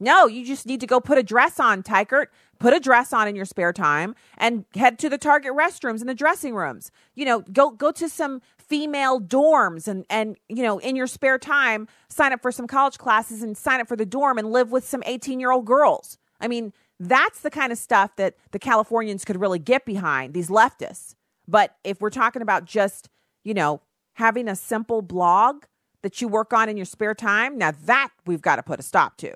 [0.00, 2.26] No, you just need to go put a dress on, Teichert.
[2.58, 6.08] Put a dress on in your spare time and head to the Target restrooms and
[6.08, 6.90] the dressing rooms.
[7.14, 11.38] You know, go go to some female dorms and and you know, in your spare
[11.38, 14.72] time, sign up for some college classes and sign up for the dorm and live
[14.72, 16.18] with some 18-year-old girls.
[16.40, 16.72] I mean,
[17.08, 21.14] that's the kind of stuff that the Californians could really get behind, these leftists.
[21.46, 23.08] But if we're talking about just,
[23.44, 23.80] you know,
[24.14, 25.64] having a simple blog
[26.02, 28.82] that you work on in your spare time, now that we've got to put a
[28.82, 29.34] stop to.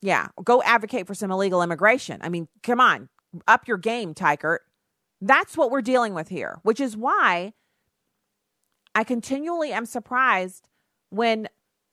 [0.00, 2.20] Yeah, go advocate for some illegal immigration.
[2.22, 3.08] I mean, come on,
[3.46, 4.58] up your game, Teichert.
[5.20, 7.52] That's what we're dealing with here, which is why
[8.94, 10.68] I continually am surprised
[11.10, 11.48] when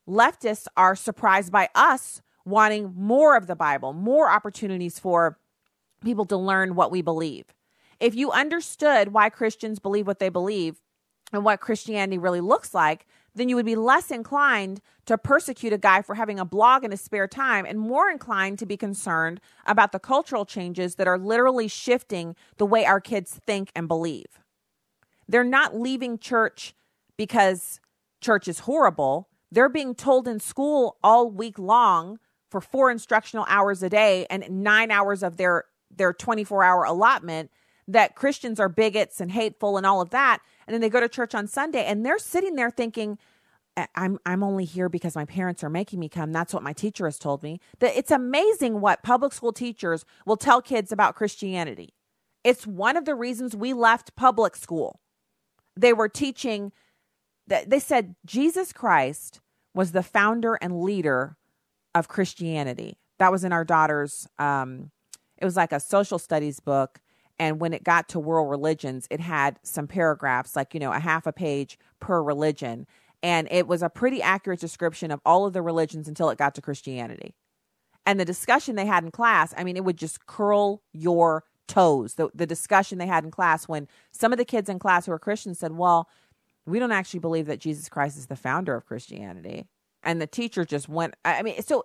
[0.07, 5.37] leftists are surprised by us wanting more of the Bible, more opportunities for
[6.03, 7.45] people to learn what we believe.
[7.99, 10.81] If you understood why Christians believe what they believe
[11.33, 15.77] and what Christianity really looks like, then you would be less inclined to persecute a
[15.77, 19.41] guy for having a blog in his spare time and more inclined to be concerned
[19.65, 24.39] about the cultural changes that are literally shifting the way our kids think and believe.
[25.27, 26.73] They're not leaving church
[27.17, 27.79] because
[28.21, 29.29] church is horrible.
[29.51, 34.49] They're being told in school all week long for four instructional hours a day and
[34.49, 37.51] nine hours of their, their 24 hour allotment
[37.87, 40.39] that Christians are bigots and hateful and all of that.
[40.67, 43.17] And then they go to church on Sunday and they're sitting there thinking,
[43.93, 46.31] I'm I'm only here because my parents are making me come.
[46.31, 47.59] That's what my teacher has told me.
[47.79, 51.93] That it's amazing what public school teachers will tell kids about Christianity.
[52.43, 55.01] It's one of the reasons we left public school.
[55.75, 56.71] They were teaching
[57.47, 59.41] that they said Jesus Christ
[59.73, 61.35] was the founder and leader
[61.95, 62.99] of Christianity.
[63.17, 64.91] That was in our daughter's um
[65.37, 67.01] it was like a social studies book
[67.37, 70.99] and when it got to world religions, it had some paragraphs, like, you know, a
[70.99, 72.87] half a page per religion.
[73.21, 76.55] And it was a pretty accurate description of all of the religions until it got
[76.55, 77.33] to Christianity.
[78.05, 82.13] And the discussion they had in class, I mean, it would just curl your toes.
[82.13, 85.11] The, the discussion they had in class when some of the kids in class who
[85.11, 86.07] were Christians said, Well,
[86.67, 89.65] we don't actually believe that Jesus Christ is the founder of Christianity.
[90.05, 91.83] And the teacher just went, I mean, so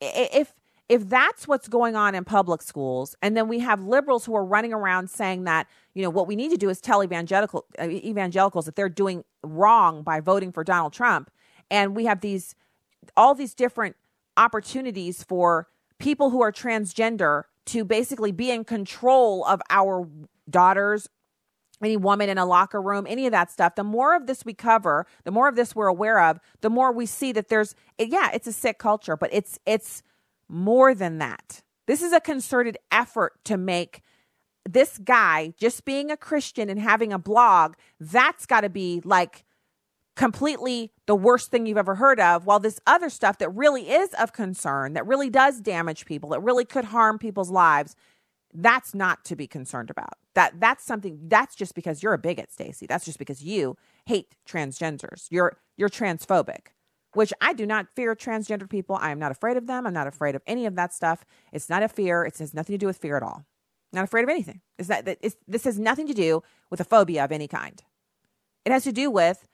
[0.00, 0.54] if
[0.88, 4.44] if that's what's going on in public schools and then we have liberals who are
[4.44, 7.84] running around saying that you know what we need to do is tell evangelical uh,
[7.84, 11.30] evangelicals that they're doing wrong by voting for Donald Trump.
[11.70, 12.56] And we have these
[13.16, 13.96] all these different
[14.36, 20.08] opportunities for people who are transgender to basically be in control of our
[20.48, 21.08] daughters
[21.82, 24.54] any woman in a locker room, any of that stuff, the more of this we
[24.54, 28.30] cover, the more of this we're aware of, the more we see that there's yeah,
[28.32, 30.02] it's a sick culture, but it's it's
[30.48, 31.62] more than that.
[31.86, 34.02] This is a concerted effort to make
[34.68, 39.44] this guy just being a Christian and having a blog, that's got to be like
[40.16, 44.12] completely the worst thing you've ever heard of, while this other stuff that really is
[44.14, 47.96] of concern, that really does damage people, that really could harm people's lives,
[48.52, 50.14] that's not to be concerned about.
[50.34, 52.86] That that's something that's just because you're a bigot, Stacy.
[52.86, 55.26] That's just because you hate transgenders.
[55.30, 56.68] You're you're transphobic.
[57.12, 58.96] Which I do not fear transgender people.
[59.00, 59.84] I am not afraid of them.
[59.84, 61.24] I'm not afraid of any of that stuff.
[61.52, 62.24] It's not a fear.
[62.24, 63.46] It has nothing to do with fear at all.
[63.92, 64.60] Not afraid of anything.
[64.78, 67.82] Is that, this has nothing to do with a phobia of any kind.
[68.64, 69.48] It has to do with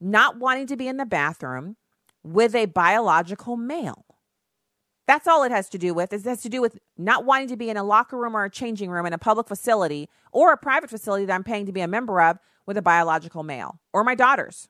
[0.00, 1.76] not wanting to be in the bathroom
[2.24, 4.05] with a biological male.
[5.06, 6.12] That's all it has to do with.
[6.12, 8.50] It has to do with not wanting to be in a locker room or a
[8.50, 11.80] changing room in a public facility or a private facility that I'm paying to be
[11.80, 14.68] a member of with a biological male or my daughters.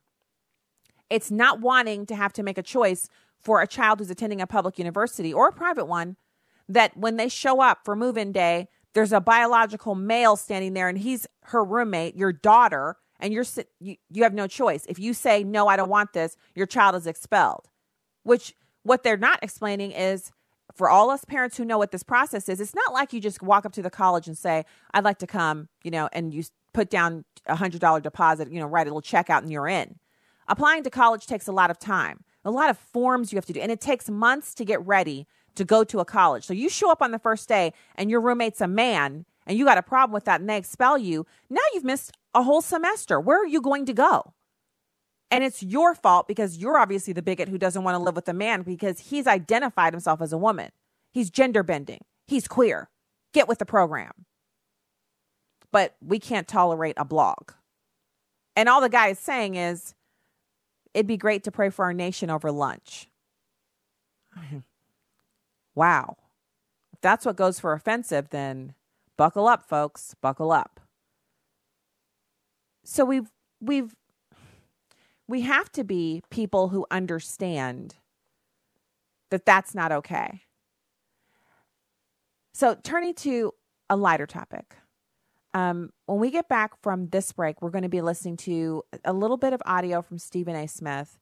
[1.08, 3.08] It's not wanting to have to make a choice
[3.40, 6.16] for a child who's attending a public university or a private one
[6.68, 10.88] that when they show up for move in day, there's a biological male standing there
[10.88, 13.44] and he's her roommate, your daughter, and you're
[13.78, 14.84] you, you have no choice.
[14.88, 17.68] If you say no, I don't want this, your child is expelled.
[18.24, 18.54] Which
[18.86, 20.32] what they're not explaining is
[20.74, 23.42] for all us parents who know what this process is, it's not like you just
[23.42, 26.44] walk up to the college and say, "I'd like to come," you know, and you
[26.72, 29.68] put down a hundred dollar deposit, you know, write a little check out, and you're
[29.68, 29.98] in.
[30.48, 33.52] Applying to college takes a lot of time, a lot of forms you have to
[33.52, 36.44] do, and it takes months to get ready to go to a college.
[36.44, 39.64] So you show up on the first day, and your roommate's a man, and you
[39.64, 41.26] got a problem with that, and they expel you.
[41.48, 43.18] Now you've missed a whole semester.
[43.18, 44.34] Where are you going to go?
[45.30, 48.28] And it's your fault because you're obviously the bigot who doesn't want to live with
[48.28, 50.70] a man because he's identified himself as a woman.
[51.12, 52.04] He's gender bending.
[52.26, 52.88] He's queer.
[53.32, 54.12] Get with the program.
[55.72, 57.52] But we can't tolerate a blog.
[58.54, 59.94] And all the guy is saying is,
[60.94, 63.08] it'd be great to pray for our nation over lunch.
[65.74, 66.16] wow.
[66.92, 68.74] If that's what goes for offensive, then
[69.16, 70.14] buckle up, folks.
[70.22, 70.80] Buckle up
[72.86, 73.94] so we've we've
[75.28, 77.96] we have to be people who understand
[79.30, 80.42] that that's not okay.
[82.54, 83.52] So turning to
[83.90, 84.76] a lighter topic.
[85.52, 89.12] Um, when we get back from this break, we're going to be listening to a
[89.12, 90.66] little bit of audio from Stephen A.
[90.66, 91.18] Smith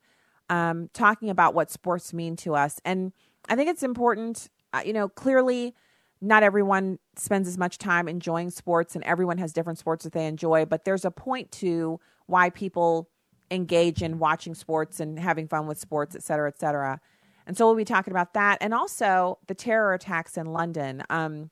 [0.50, 2.80] um, talking about what sports mean to us.
[2.84, 3.12] And
[3.48, 5.74] I think it's important, uh, you know, clearly
[6.20, 10.26] not everyone spends as much time enjoying sports and everyone has different sports that they
[10.26, 13.08] enjoy, but there's a point to why people
[13.54, 17.00] engage in watching sports and having fun with sports, et cetera, et cetera.
[17.46, 21.02] And so we'll be talking about that and also the terror attacks in London.
[21.10, 21.50] Um,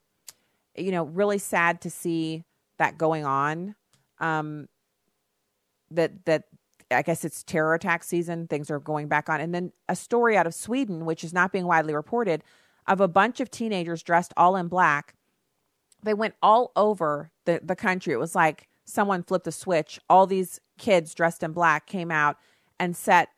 [0.75, 2.43] you know, really sad to see
[2.77, 3.75] that going on.
[4.19, 4.67] Um,
[5.91, 6.45] that that
[6.89, 8.47] I guess it's terror attack season.
[8.47, 11.51] Things are going back on, and then a story out of Sweden, which is not
[11.51, 12.43] being widely reported,
[12.87, 15.15] of a bunch of teenagers dressed all in black.
[16.03, 18.13] They went all over the, the country.
[18.13, 19.99] It was like someone flipped a switch.
[20.09, 22.37] All these kids dressed in black came out
[22.79, 23.29] and set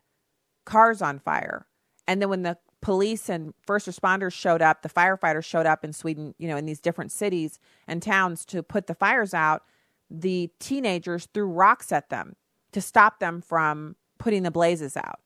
[0.65, 1.67] cars on fire.
[2.07, 5.93] And then when the police and first responders showed up, the firefighters showed up in
[5.93, 9.63] Sweden, you know, in these different cities and towns to put the fires out,
[10.09, 12.35] the teenagers threw rocks at them
[12.71, 15.19] to stop them from putting the blazes out.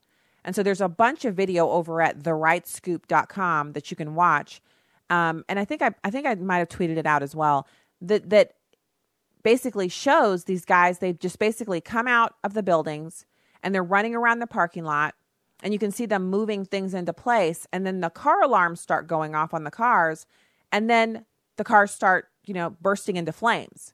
[0.46, 4.62] And so there's a bunch of video over at therightscoop.com that you can watch.
[5.10, 7.68] Um, and I think I, I think I might have tweeted it out as well.
[8.02, 8.54] That that
[9.44, 13.26] basically shows these guys they've just basically come out of the buildings
[13.64, 15.16] and they're running around the parking lot
[15.62, 19.08] and you can see them moving things into place and then the car alarms start
[19.08, 20.26] going off on the cars
[20.72, 21.26] and then
[21.58, 23.94] the cars start you know bursting into flames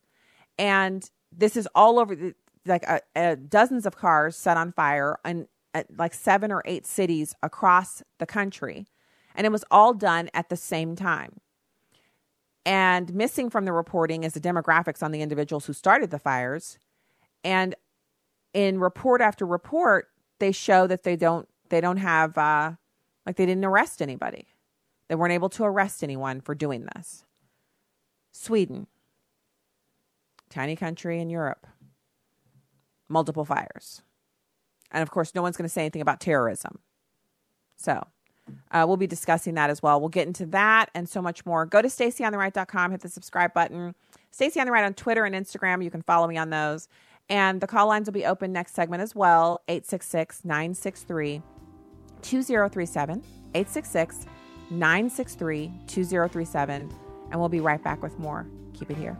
[0.58, 2.34] and this is all over
[2.66, 5.48] like uh, uh, dozens of cars set on fire and
[5.98, 8.86] like seven or eight cities across the country.
[9.36, 11.42] And it was all done at the same time.
[12.66, 16.80] And missing from the reporting is the demographics on the individuals who started the fires.
[17.44, 17.76] And
[18.54, 20.08] in report after report,
[20.40, 22.74] they show that they don't they don't have uh,
[23.26, 24.48] like they didn't arrest anybody.
[25.08, 27.24] They weren't able to arrest anyone for doing this.
[28.32, 28.88] Sweden,
[30.50, 31.68] tiny country in Europe,
[33.08, 34.02] multiple fires.
[34.92, 36.80] And of course, no one's going to say anything about terrorism.
[37.78, 38.08] So
[38.72, 40.00] uh, we'll be discussing that as well.
[40.00, 41.66] We'll get into that and so much more.
[41.66, 43.96] Go to stacyontheright.com, hit the subscribe button.
[44.32, 45.84] Stacy on the Right on Twitter and Instagram.
[45.84, 46.90] You can follow me on those.
[47.30, 51.42] And the call lines will be open next segment as well 866 963
[52.22, 53.24] 2037.
[53.54, 54.26] 866
[54.70, 56.94] 963 2037.
[57.32, 58.46] And we'll be right back with more.
[58.74, 59.18] Keep it here.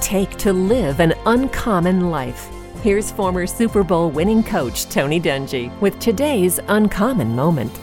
[0.00, 2.48] Take to live an uncommon life?
[2.82, 7.76] Here's former Super Bowl winning coach Tony Dungy with today's uncommon moment.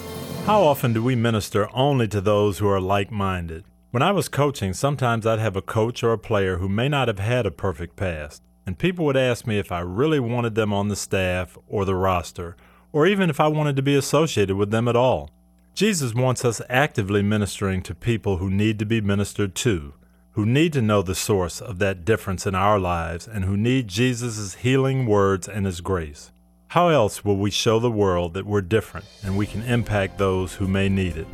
[0.46, 3.66] How often do we minister only to those who are like minded?
[3.92, 7.08] When I was coaching, sometimes I'd have a coach or a player who may not
[7.08, 10.74] have had a perfect past, and people would ask me if I really wanted them
[10.74, 12.56] on the staff or the roster,
[12.92, 15.30] or even if I wanted to be associated with them at all.
[15.74, 19.94] Jesus wants us actively ministering to people who need to be ministered to,
[20.38, 23.88] who need to know the source of that difference in our lives, and who need
[23.88, 26.30] Jesus' healing words and His grace.
[26.68, 30.54] How else will we show the world that we're different and we can impact those
[30.54, 31.26] who may need it?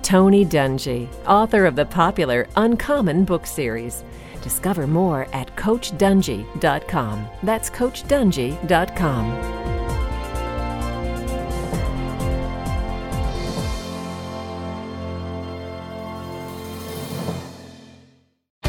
[0.00, 4.02] Tony Dungy, author of the popular Uncommon book series.
[4.40, 7.28] Discover more at CoachDungy.com.
[7.42, 9.87] That's CoachDungy.com.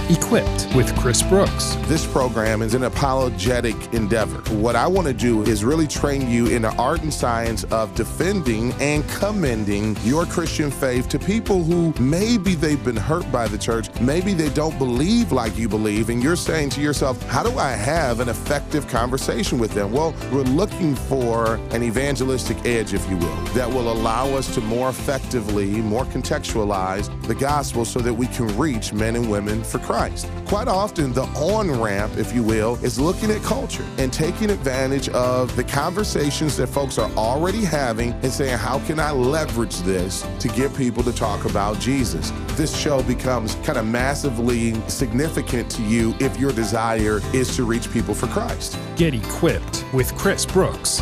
[0.09, 1.75] Equipped with Chris Brooks.
[1.81, 4.39] This program is an apologetic endeavor.
[4.55, 7.93] What I want to do is really train you in the art and science of
[7.93, 13.57] defending and commending your Christian faith to people who maybe they've been hurt by the
[13.59, 17.55] church, maybe they don't believe like you believe, and you're saying to yourself, How do
[17.59, 19.91] I have an effective conversation with them?
[19.91, 24.61] Well, we're looking for an evangelistic edge, if you will, that will allow us to
[24.61, 29.77] more effectively, more contextualize the gospel so that we can reach men and women for
[29.77, 29.98] Christ.
[29.99, 30.31] Christ.
[30.45, 35.09] Quite often, the on ramp, if you will, is looking at culture and taking advantage
[35.09, 40.25] of the conversations that folks are already having and saying, How can I leverage this
[40.39, 42.31] to get people to talk about Jesus?
[42.51, 47.91] This show becomes kind of massively significant to you if your desire is to reach
[47.91, 48.79] people for Christ.
[48.95, 51.01] Get equipped with Chris Brooks.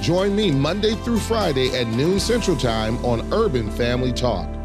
[0.00, 4.57] Join me Monday through Friday at noon Central Time on Urban Family Talk.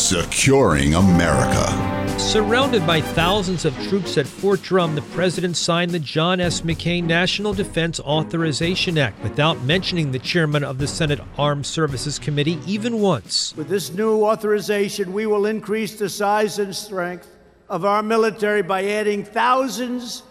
[0.00, 2.18] Securing America.
[2.18, 6.62] Surrounded by thousands of troops at Fort Drum, the president signed the John S.
[6.62, 12.58] McCain National Defense Authorization Act without mentioning the chairman of the Senate Armed Services Committee
[12.66, 13.54] even once.
[13.56, 17.28] With this new authorization, we will increase the size and strength
[17.68, 20.22] of our military by adding thousands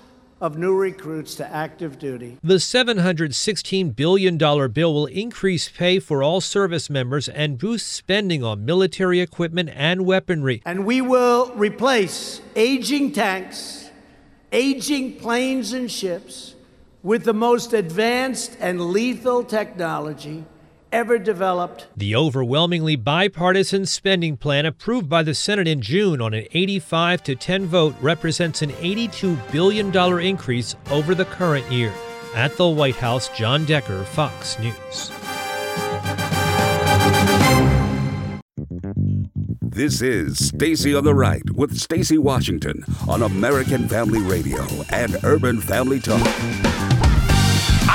[0.41, 2.37] of new recruits to active duty.
[2.43, 8.65] The $716 billion bill will increase pay for all service members and boost spending on
[8.65, 10.61] military equipment and weaponry.
[10.65, 13.89] And we will replace aging tanks,
[14.51, 16.55] aging planes and ships
[17.03, 20.45] with the most advanced and lethal technology
[20.91, 21.87] ever developed.
[21.95, 27.35] The overwhelmingly bipartisan spending plan approved by the Senate in June on an 85 to
[27.35, 31.93] 10 vote represents an $82 billion increase over the current year.
[32.35, 35.11] At the White House, John Decker, Fox News.
[39.61, 44.61] This is Stacy on the Right with Stacy Washington on American Family Radio
[44.91, 46.88] and Urban Family Talk.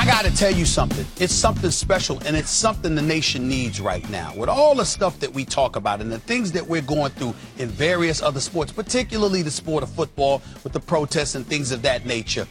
[0.04, 1.06] I got to tell you something.
[1.16, 4.34] It's something special, and it's something the nation needs right now.
[4.36, 7.34] With all the stuff that we talk about and the things that we're going through
[7.56, 11.80] in various other sports, particularly the sport of football with the protests and things of
[11.80, 12.46] that nature.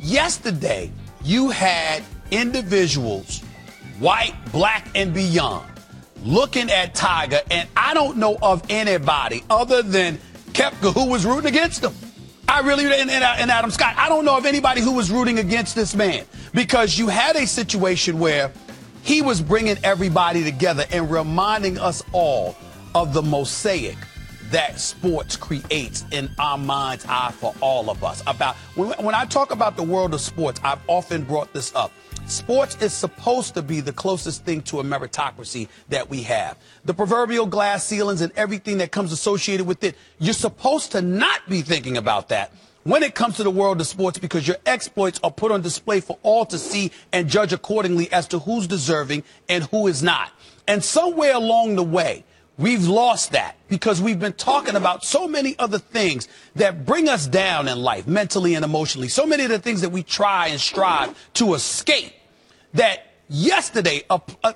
[0.00, 0.90] Yesterday,
[1.22, 3.40] you had individuals,
[4.00, 5.70] white, black, and beyond,
[6.24, 10.18] looking at Tiger, and I don't know of anybody other than
[10.54, 11.92] Koepka who was rooting against him.
[12.50, 15.08] I really, and, and, uh, and, Adam Scott, I don't know of anybody who was
[15.08, 18.50] rooting against this man because you had a situation where
[19.02, 22.56] he was bringing everybody together and reminding us all
[22.92, 23.96] of the mosaic
[24.50, 28.20] that sports creates in our mind's eye for all of us.
[28.26, 31.92] About when, when I talk about the world of sports, I've often brought this up.
[32.30, 36.56] Sports is supposed to be the closest thing to a meritocracy that we have.
[36.84, 41.40] The proverbial glass ceilings and everything that comes associated with it, you're supposed to not
[41.48, 42.52] be thinking about that
[42.84, 45.98] when it comes to the world of sports because your exploits are put on display
[45.98, 50.30] for all to see and judge accordingly as to who's deserving and who is not.
[50.68, 52.24] And somewhere along the way,
[52.58, 57.26] We've lost that because we've been talking about so many other things that bring us
[57.26, 59.08] down in life, mentally and emotionally.
[59.08, 62.12] So many of the things that we try and strive to escape
[62.74, 64.02] that yesterday,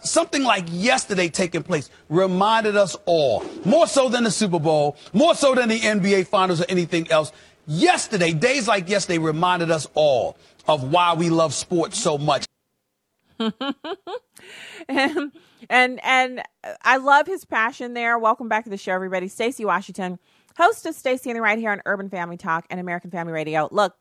[0.02, 5.34] something like yesterday taking place reminded us all, more so than the Super Bowl, more
[5.34, 7.32] so than the NBA Finals or anything else.
[7.66, 10.36] Yesterday, days like yesterday reminded us all
[10.68, 12.46] of why we love sports so much.
[14.88, 15.32] and
[15.70, 16.42] and and
[16.82, 18.18] I love his passion there.
[18.18, 19.28] Welcome back to the show, everybody.
[19.28, 20.18] Stacy Washington,
[20.56, 23.68] host of Stacy and the Right here on Urban Family Talk and American Family Radio.
[23.72, 23.96] Look,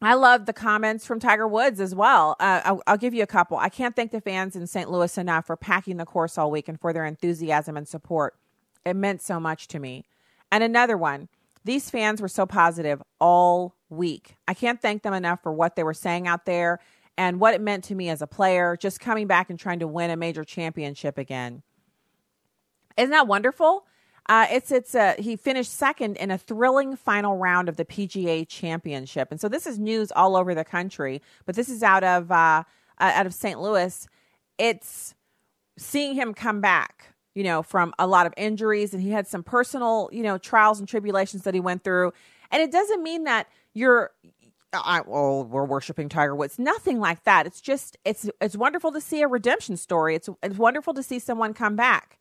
[0.00, 2.36] I love the comments from Tiger Woods as well.
[2.38, 3.56] Uh, I'll, I'll, give you a couple.
[3.56, 4.90] I can't thank the fans in St.
[4.90, 8.36] Louis enough for packing the course all week and for their enthusiasm and support
[8.84, 10.04] It meant so much to me.
[10.52, 11.28] And another one,
[11.64, 14.36] these fans were so positive all week.
[14.46, 16.78] I can't thank them enough for what they were saying out there
[17.16, 19.88] and what it meant to me as a player, just coming back and trying to
[19.88, 21.62] win a major championship again.
[22.96, 23.84] Isn't that wonderful?
[24.28, 29.28] Uh, it's it's he finished second in a thrilling final round of the PGA Championship,
[29.30, 31.22] and so this is news all over the country.
[31.46, 32.64] But this is out of uh,
[32.98, 33.60] out of St.
[33.60, 34.06] Louis.
[34.58, 35.14] It's
[35.78, 39.42] seeing him come back, you know, from a lot of injuries, and he had some
[39.42, 42.12] personal, you know, trials and tribulations that he went through.
[42.50, 44.10] And it doesn't mean that you're
[44.72, 46.58] I, oh, we're worshiping Tiger Woods.
[46.58, 47.46] Nothing like that.
[47.46, 50.14] It's just it's it's wonderful to see a redemption story.
[50.14, 52.18] It's it's wonderful to see someone come back.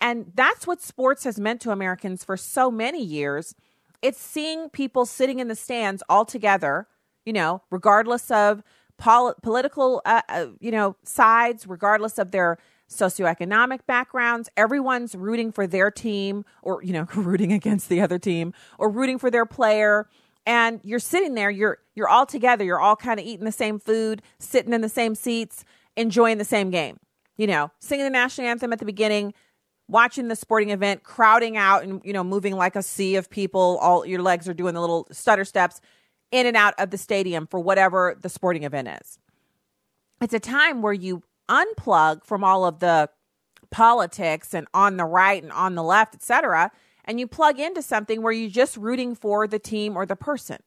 [0.00, 3.54] And that's what sports has meant to Americans for so many years.
[4.02, 6.86] It's seeing people sitting in the stands all together,
[7.26, 8.62] you know, regardless of
[8.96, 14.48] pol- political, uh, uh, you know, sides, regardless of their socioeconomic backgrounds.
[14.56, 19.18] Everyone's rooting for their team or, you know, rooting against the other team or rooting
[19.18, 20.08] for their player.
[20.46, 23.78] And you're sitting there, you're you're all together, you're all kind of eating the same
[23.78, 25.64] food, sitting in the same seats,
[25.96, 26.98] enjoying the same game.
[27.36, 29.34] You know, singing the national anthem at the beginning,
[29.90, 33.78] watching the sporting event, crowding out and, you know, moving like a sea of people.
[33.80, 35.80] All your legs are doing the little stutter steps
[36.30, 39.18] in and out of the stadium for whatever the sporting event is.
[40.20, 43.10] It's a time where you unplug from all of the
[43.70, 46.70] politics and on the right and on the left, etc.,
[47.04, 50.58] and you plug into something where you're just rooting for the team or the person.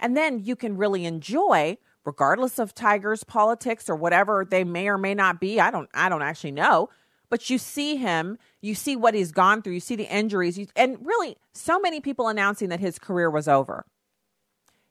[0.00, 4.96] And then you can really enjoy regardless of Tiger's politics or whatever they may or
[4.96, 5.60] may not be.
[5.60, 6.88] I don't I don't actually know
[7.28, 10.66] but you see him, you see what he's gone through, you see the injuries, you,
[10.76, 13.84] and really so many people announcing that his career was over.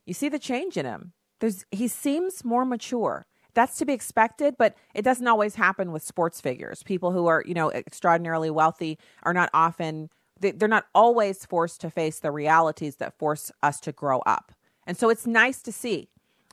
[0.04, 1.12] You see the change in him.
[1.40, 3.26] There's he seems more mature.
[3.54, 6.82] That's to be expected, but it doesn't always happen with sports figures.
[6.82, 11.90] People who are, you know, extraordinarily wealthy are not often they're not always forced to
[11.90, 14.52] face the realities that force us to grow up.
[14.86, 16.08] And so it's nice to see.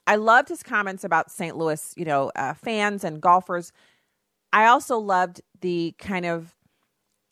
[0.08, 1.58] I loved his comments about St.
[1.58, 3.72] Louis, you know, uh, fans and golfers.
[4.54, 6.56] I also loved the kind of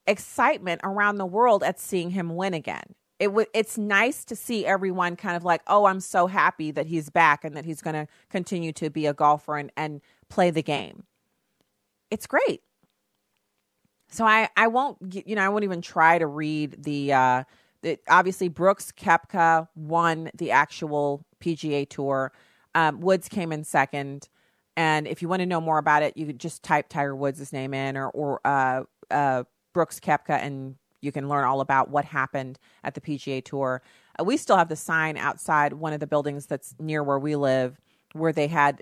[0.08, 2.96] excitement around the world at seeing him win again.
[3.20, 6.88] It w- it's nice to see everyone kind of like, oh, I'm so happy that
[6.88, 10.50] he's back and that he's going to continue to be a golfer and, and play
[10.50, 11.04] the game.
[12.10, 12.62] It's great.
[14.10, 17.44] So I, I won't, you know, I won't even try to read the, uh,
[17.84, 22.32] the obviously Brooks Koepka won the actual PGA Tour.
[22.74, 24.28] Um, Woods came in second.
[24.78, 27.52] And if you want to know more about it, you could just type Tiger Woods'
[27.52, 29.44] name in or, or uh, uh,
[29.74, 33.82] Brooks Koepka, and you can learn all about what happened at the PGA Tour.
[34.20, 37.36] Uh, we still have the sign outside one of the buildings that's near where we
[37.36, 37.80] live,
[38.14, 38.82] where they had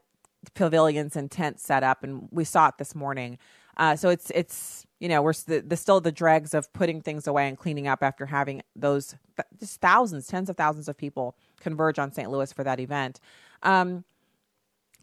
[0.53, 3.37] pavilions and tents set up, and we saw it this morning.
[3.77, 7.27] Uh, so it's it's you know we're the, the, still the dregs of putting things
[7.27, 11.35] away and cleaning up after having those th- just thousands, tens of thousands of people
[11.61, 12.29] converge on St.
[12.29, 13.19] Louis for that event.
[13.63, 14.03] Um,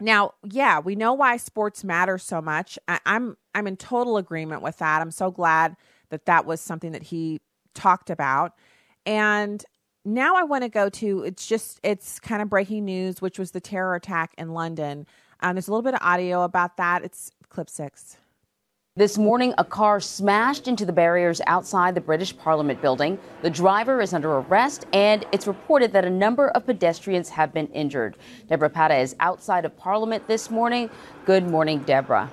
[0.00, 2.78] now, yeah, we know why sports matter so much.
[2.86, 5.00] I, I'm I'm in total agreement with that.
[5.00, 5.76] I'm so glad
[6.10, 7.40] that that was something that he
[7.74, 8.52] talked about.
[9.06, 9.64] And
[10.04, 13.52] now I want to go to it's just it's kind of breaking news, which was
[13.52, 15.06] the terror attack in London.
[15.40, 17.04] Um, there's a little bit of audio about that.
[17.04, 18.16] It's clip six.
[18.98, 23.18] This morning, a car smashed into the barriers outside the British Parliament building.
[23.42, 27.66] The driver is under arrest, and it's reported that a number of pedestrians have been
[27.74, 28.16] injured.
[28.48, 30.88] Deborah Pata is outside of Parliament this morning.
[31.26, 32.30] Good morning, Deborah.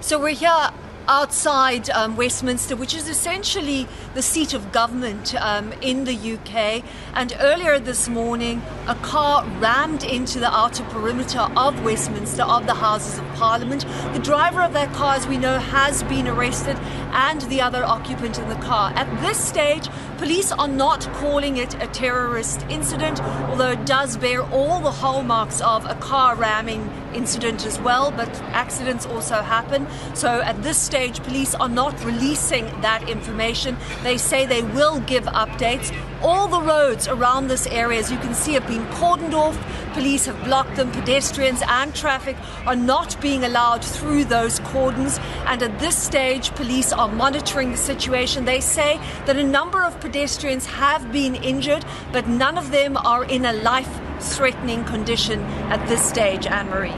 [0.00, 0.70] So we're here
[1.10, 6.84] outside um, Westminster, which is essentially the seat of government um, in the UK.
[7.14, 12.74] And earlier this morning, a car rammed into the outer perimeter of Westminster, of the
[12.74, 13.84] Houses of Parliament.
[14.12, 16.76] The driver of that car, as we know, has been arrested,
[17.12, 18.92] and the other occupant in the car.
[18.94, 19.88] At this stage,
[20.18, 25.60] police are not calling it a terrorist incident, although it does bear all the hallmarks
[25.60, 29.88] of a car ramming incident as well, but accidents also happen.
[30.14, 33.76] So at this stage, police are not releasing that information.
[34.02, 35.94] They say they will give updates.
[36.22, 39.56] All the roads around this area, as you can see, have been cordoned off.
[39.94, 40.92] Police have blocked them.
[40.92, 42.36] Pedestrians and traffic
[42.66, 45.18] are not being allowed through those cordons.
[45.46, 48.44] And at this stage, police are monitoring the situation.
[48.44, 53.24] They say that a number of pedestrians have been injured, but none of them are
[53.24, 55.40] in a life threatening condition
[55.70, 56.92] at this stage, Anne Marie.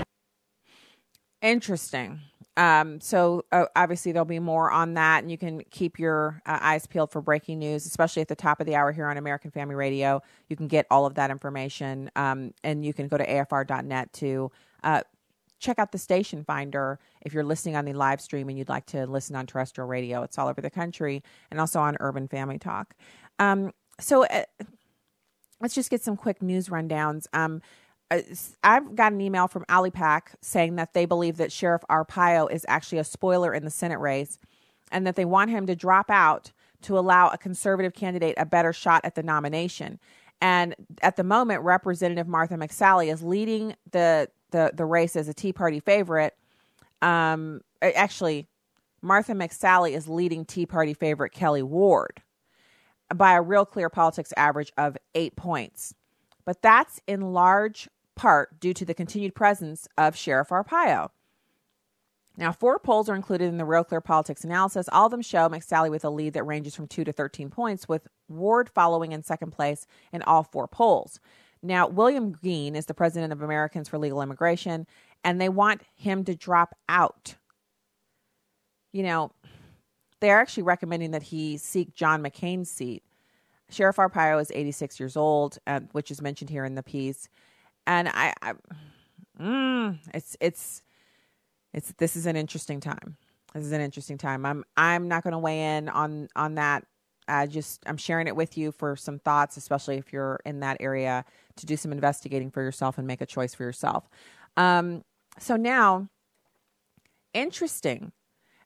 [1.41, 2.21] Interesting.
[2.57, 6.59] Um, so uh, obviously there'll be more on that, and you can keep your uh,
[6.61, 9.51] eyes peeled for breaking news, especially at the top of the hour here on American
[9.51, 10.21] Family Radio.
[10.49, 14.53] You can get all of that information, um, and you can go to afr.net to
[14.85, 15.03] uh,
[15.63, 18.85] check out the station finder if you're listening on the live stream and you'd like
[18.85, 20.23] to listen on terrestrial radio.
[20.23, 22.95] It's all over the country and also on Urban Family Talk.
[23.39, 24.43] Um, so uh,
[25.61, 27.27] let's just get some quick news rundowns.
[27.33, 27.63] Um,
[28.63, 32.99] I've got an email from ALIPAC saying that they believe that Sheriff Arpaio is actually
[32.99, 34.39] a spoiler in the Senate race
[34.91, 36.53] and that they want him to drop out
[36.83, 39.99] to allow a conservative candidate a better shot at the nomination.
[40.41, 45.35] And at the moment, Representative Martha McSally is leading the the, the race as a
[45.35, 46.37] Tea Party favorite.
[47.01, 48.49] Um, actually,
[49.01, 52.21] Martha McSally is leading Tea Party favorite Kelli Ward
[53.15, 55.95] by a real clear politics average of eight points.
[56.45, 61.11] But that's in large part due to the continued presence of Sheriff Arpaio.
[62.37, 64.89] Now, four polls are included in the Real Clear Politics analysis.
[64.91, 67.89] All of them show McSally with a lead that ranges from 2 to 13 points,
[67.89, 71.21] with Ward following in second place in all four polls.
[71.63, 74.87] Now, William Gheen is the president of Americans for Legal Immigration,
[75.23, 77.37] and they want him to drop out.
[78.93, 79.33] You know,
[80.21, 83.03] they're actually recommending that he seek John McCain's seat.
[83.69, 87.29] Sheriff Arpaio is 86 years old, uh, which is mentioned here in the piece,
[87.87, 88.55] and I, I
[89.41, 90.83] mm, it's it's
[91.73, 93.17] it's this is an interesting time.
[93.55, 94.47] This is an interesting time.
[94.47, 96.87] I'm I'm not going to weigh in on on that.
[97.29, 100.79] I just I'm sharing it with you for some thoughts, especially if you're in that
[100.81, 101.25] area,
[101.57, 104.09] to do some investigating for yourself and make a choice for yourself.
[104.57, 105.05] Um,
[105.39, 106.09] so now,
[107.33, 108.13] interesting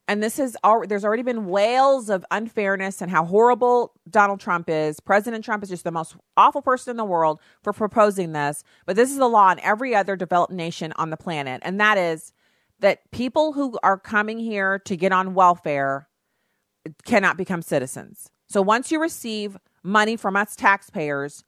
[0.08, 4.68] and this is all there's already been wails of unfairness and how horrible Donald Trump
[4.68, 5.00] is.
[5.00, 8.62] President Trump is just the most awful person in the world for proposing this.
[8.86, 11.60] But this is the law in every other developed nation on the planet.
[11.64, 12.32] And that is
[12.78, 16.08] that people who are coming here to get on welfare
[17.04, 18.30] cannot become citizens.
[18.48, 21.42] So once you receive money from us taxpayers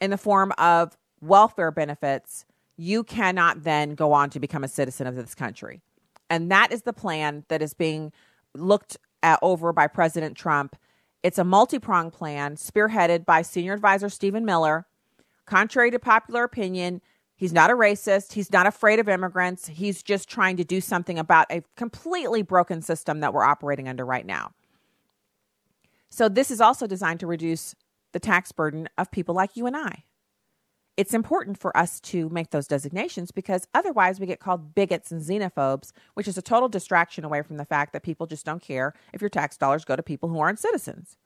[0.00, 2.44] in the form of welfare benefits,
[2.76, 5.80] you cannot then go on to become a citizen of this country.
[6.32, 8.10] And that is the plan that is being
[8.54, 10.76] looked at over by President Trump.
[11.22, 14.86] It's a multi pronged plan spearheaded by senior advisor Stephen Miller.
[15.44, 17.02] Contrary to popular opinion,
[17.36, 18.32] he's not a racist.
[18.32, 19.66] He's not afraid of immigrants.
[19.66, 24.06] He's just trying to do something about a completely broken system that we're operating under
[24.06, 24.52] right now.
[26.08, 27.74] So, this is also designed to reduce
[28.12, 30.04] the tax burden of people like you and I
[30.96, 35.22] it's important for us to make those designations because otherwise we get called bigots and
[35.22, 38.92] xenophobes, which is a total distraction away from the fact that people just don't care
[39.12, 41.16] if your tax dollars go to people who aren't citizens.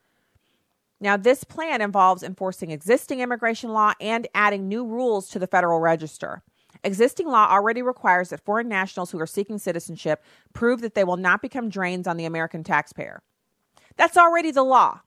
[1.01, 5.81] Now, this plan involves enforcing existing immigration law and adding new rules to the Federal
[5.81, 6.43] Register.
[6.85, 11.17] Existing law already requires that foreign nationals who are seeking citizenship prove that they will
[11.17, 13.23] not become drains on the American taxpayer.
[13.97, 15.01] That's already the law.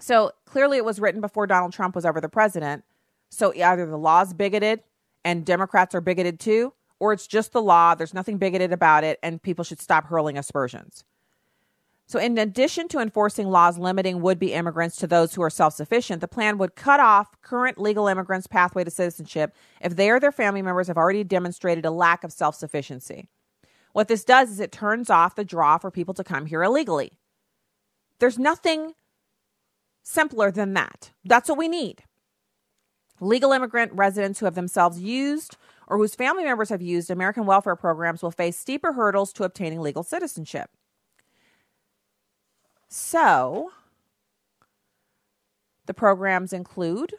[0.00, 2.84] So clearly, it was written before Donald Trump was ever the president.
[3.32, 4.82] So either the law's bigoted
[5.24, 9.18] and Democrats are bigoted too, or it's just the law, there's nothing bigoted about it,
[9.22, 11.04] and people should stop hurling aspersions.
[12.06, 15.72] So, in addition to enforcing laws limiting would be immigrants to those who are self
[15.72, 20.20] sufficient, the plan would cut off current legal immigrants' pathway to citizenship if they or
[20.20, 23.28] their family members have already demonstrated a lack of self sufficiency.
[23.94, 27.18] What this does is it turns off the draw for people to come here illegally.
[28.18, 28.92] There's nothing
[30.02, 31.12] simpler than that.
[31.24, 32.04] That's what we need.
[33.22, 35.56] Legal immigrant residents who have themselves used
[35.86, 39.80] or whose family members have used American welfare programs will face steeper hurdles to obtaining
[39.80, 40.70] legal citizenship.
[42.88, 43.70] So,
[45.86, 47.14] the programs include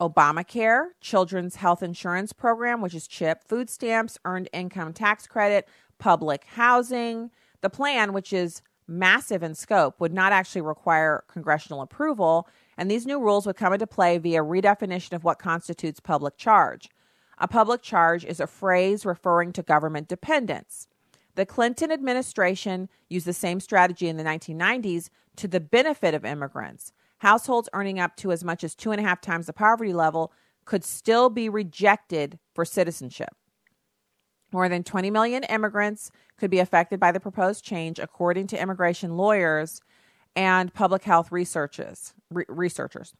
[0.00, 5.68] Obamacare, Children's Health Insurance Program, which is CHIP, food stamps, earned income tax credit,
[5.98, 7.30] public housing.
[7.60, 13.06] The plan, which is massive in scope, would not actually require congressional approval and these
[13.06, 16.88] new rules would come into play via redefinition of what constitutes public charge.
[17.38, 20.86] A public charge is a phrase referring to government dependence.
[21.34, 26.92] The Clinton administration used the same strategy in the 1990s to the benefit of immigrants.
[27.18, 30.32] Households earning up to as much as two and a half times the poverty level
[30.64, 33.34] could still be rejected for citizenship.
[34.52, 39.16] More than 20 million immigrants could be affected by the proposed change, according to immigration
[39.16, 39.80] lawyers
[40.34, 42.14] and public health researchers.
[42.30, 43.12] Re- researchers.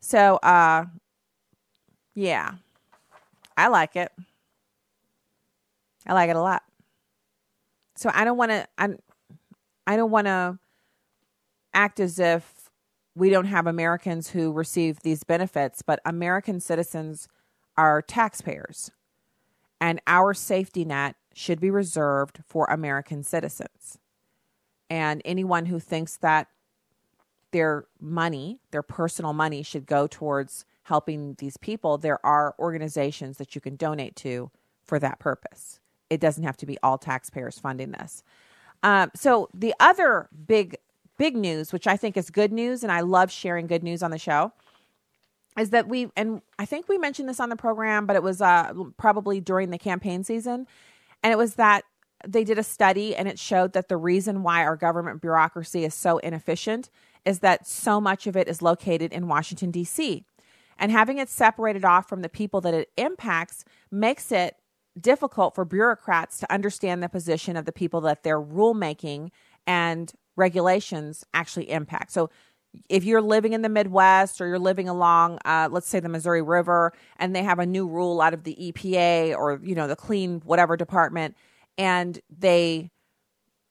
[0.00, 0.86] So, uh,
[2.14, 2.52] yeah,
[3.56, 4.12] I like it.
[6.06, 6.62] I like it a lot.
[7.96, 8.66] So I don't want to.
[8.78, 8.88] I
[9.86, 10.58] I don't want to
[11.74, 12.70] act as if
[13.14, 17.28] we don't have Americans who receive these benefits, but American citizens
[17.76, 18.90] are taxpayers,
[19.80, 23.98] and our safety net should be reserved for American citizens.
[24.88, 26.48] And anyone who thinks that
[27.52, 33.54] their money, their personal money, should go towards helping these people, there are organizations that
[33.54, 34.50] you can donate to
[34.84, 35.80] for that purpose.
[36.10, 38.22] It doesn't have to be all taxpayers funding this.
[38.82, 40.76] Um, so the other big
[41.18, 44.10] big news, which I think is good news, and I love sharing good news on
[44.10, 44.52] the show,
[45.58, 48.40] is that we and I think we mentioned this on the program, but it was
[48.40, 50.66] uh, probably during the campaign season,
[51.22, 51.84] and it was that
[52.26, 55.94] they did a study and it showed that the reason why our government bureaucracy is
[55.94, 56.90] so inefficient
[57.24, 60.24] is that so much of it is located in Washington D.C.
[60.78, 64.56] And having it separated off from the people that it impacts makes it
[64.98, 69.30] difficult for bureaucrats to understand the position of the people that their rulemaking
[69.66, 72.12] and regulations actually impact.
[72.12, 72.30] So
[72.88, 76.42] if you're living in the Midwest or you're living along, uh, let's say the Missouri
[76.42, 79.96] River, and they have a new rule out of the EPA or you know the
[79.96, 81.36] clean whatever department,
[81.78, 82.90] and they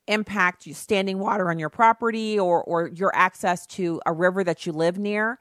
[0.07, 4.65] impact you standing water on your property or or your access to a river that
[4.65, 5.39] you live near,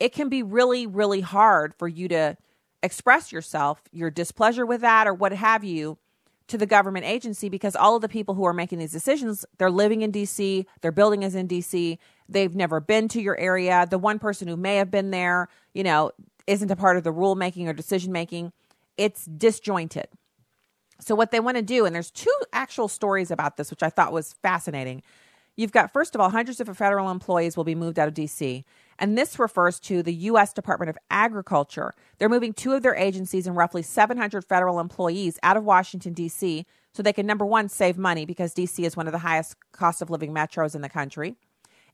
[0.00, 2.36] it can be really really hard for you to
[2.82, 5.98] express yourself, your displeasure with that or what have you
[6.48, 9.70] to the government agency because all of the people who are making these decisions, they're
[9.70, 11.98] living in DC, their building is in DC,
[12.28, 13.86] they've never been to your area.
[13.88, 16.12] The one person who may have been there, you know,
[16.46, 18.52] isn't a part of the rulemaking or decision making.
[18.96, 20.06] It's disjointed.
[21.00, 23.90] So what they want to do and there's two actual stories about this which I
[23.90, 25.02] thought was fascinating.
[25.56, 28.64] You've got first of all hundreds of federal employees will be moved out of DC.
[28.98, 30.52] And this refers to the U.S.
[30.52, 31.92] Department of Agriculture.
[32.18, 36.64] They're moving two of their agencies and roughly 700 federal employees out of Washington, D.C.,
[36.94, 38.82] so they can, number one, save money because D.C.
[38.86, 41.34] is one of the highest cost of living metros in the country,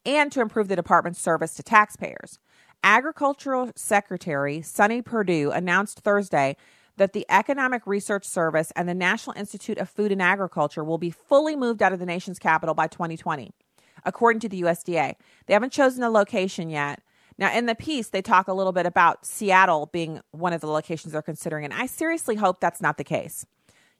[0.06, 2.38] and to improve the department's service to taxpayers.
[2.84, 6.56] Agricultural Secretary Sonny Perdue announced Thursday
[7.02, 11.10] that the Economic Research Service and the National Institute of Food and Agriculture will be
[11.10, 13.52] fully moved out of the nation's capital by 2020
[14.04, 15.14] according to the USDA.
[15.46, 17.02] They haven't chosen a location yet.
[17.38, 20.66] Now, in the piece, they talk a little bit about Seattle being one of the
[20.66, 23.46] locations they're considering, and I seriously hope that's not the case.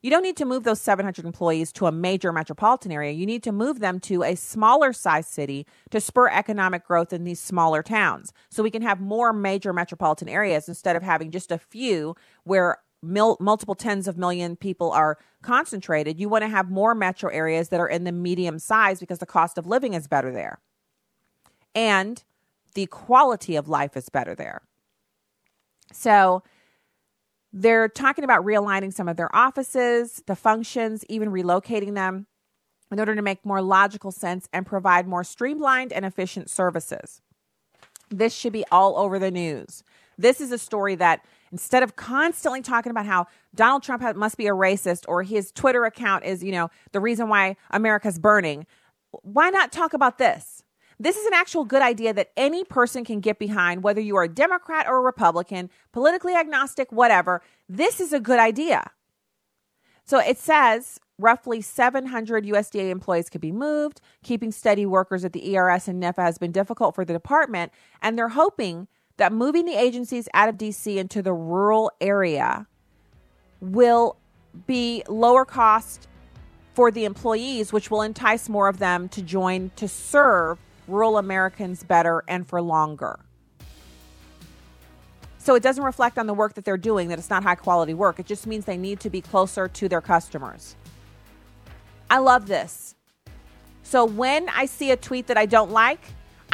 [0.03, 3.13] You don't need to move those 700 employees to a major metropolitan area.
[3.13, 7.23] You need to move them to a smaller size city to spur economic growth in
[7.23, 11.53] these smaller towns so we can have more major metropolitan areas instead of having just
[11.53, 16.71] a few where mil- multiple tens of million people are concentrated, you want to have
[16.71, 20.07] more metro areas that are in the medium size because the cost of living is
[20.07, 20.61] better there.
[21.75, 22.23] And
[22.75, 24.63] the quality of life is better there.
[25.93, 26.43] So
[27.53, 32.27] they're talking about realigning some of their offices, the functions, even relocating them
[32.91, 37.21] in order to make more logical sense and provide more streamlined and efficient services.
[38.11, 39.83] This should be all over the news.
[40.19, 44.47] This is a story that instead of constantly talking about how Donald Trump must be
[44.47, 48.67] a racist or his Twitter account is, you know, the reason why America's burning,
[49.23, 50.63] why not talk about this?
[50.99, 54.25] This is an actual good idea that any person can get behind, whether you are
[54.25, 57.43] a Democrat or a Republican, politically agnostic, whatever.
[57.69, 58.91] This is a good idea.
[60.05, 64.01] So it says roughly 700 USDA employees could be moved.
[64.23, 68.17] Keeping steady workers at the ERS and NIFA has been difficult for the department, and
[68.17, 68.89] they're hoping
[69.23, 72.67] that moving the agencies out of DC into the rural area
[73.61, 74.17] will
[74.67, 76.09] be lower cost
[76.75, 80.59] for the employees, which will entice more of them to join to serve
[80.89, 83.21] rural Americans better and for longer.
[85.39, 87.95] So it doesn't reflect on the work that they're doing that it's not high quality
[87.95, 88.19] work.
[88.19, 90.75] It just means they need to be closer to their customers.
[92.11, 92.97] I love this.
[93.85, 96.01] So when I see a tweet that I don't like,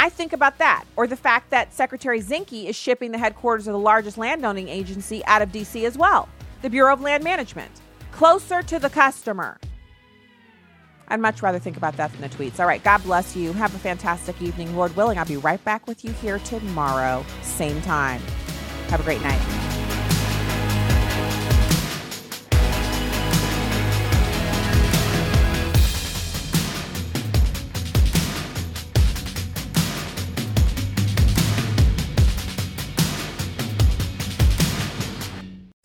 [0.01, 3.73] I think about that, or the fact that Secretary Zinke is shipping the headquarters of
[3.73, 5.85] the largest landowning agency out of D.C.
[5.85, 6.29] as well,
[6.63, 7.73] the Bureau of Land Management,
[8.13, 9.59] closer to the customer.
[11.09, 12.61] I'd much rather think about that than the tweets.
[12.61, 13.53] All right, God bless you.
[13.55, 14.77] Have a fantastic evening.
[14.77, 18.21] Lord willing, I'll be right back with you here tomorrow, same time.
[18.91, 19.68] Have a great night.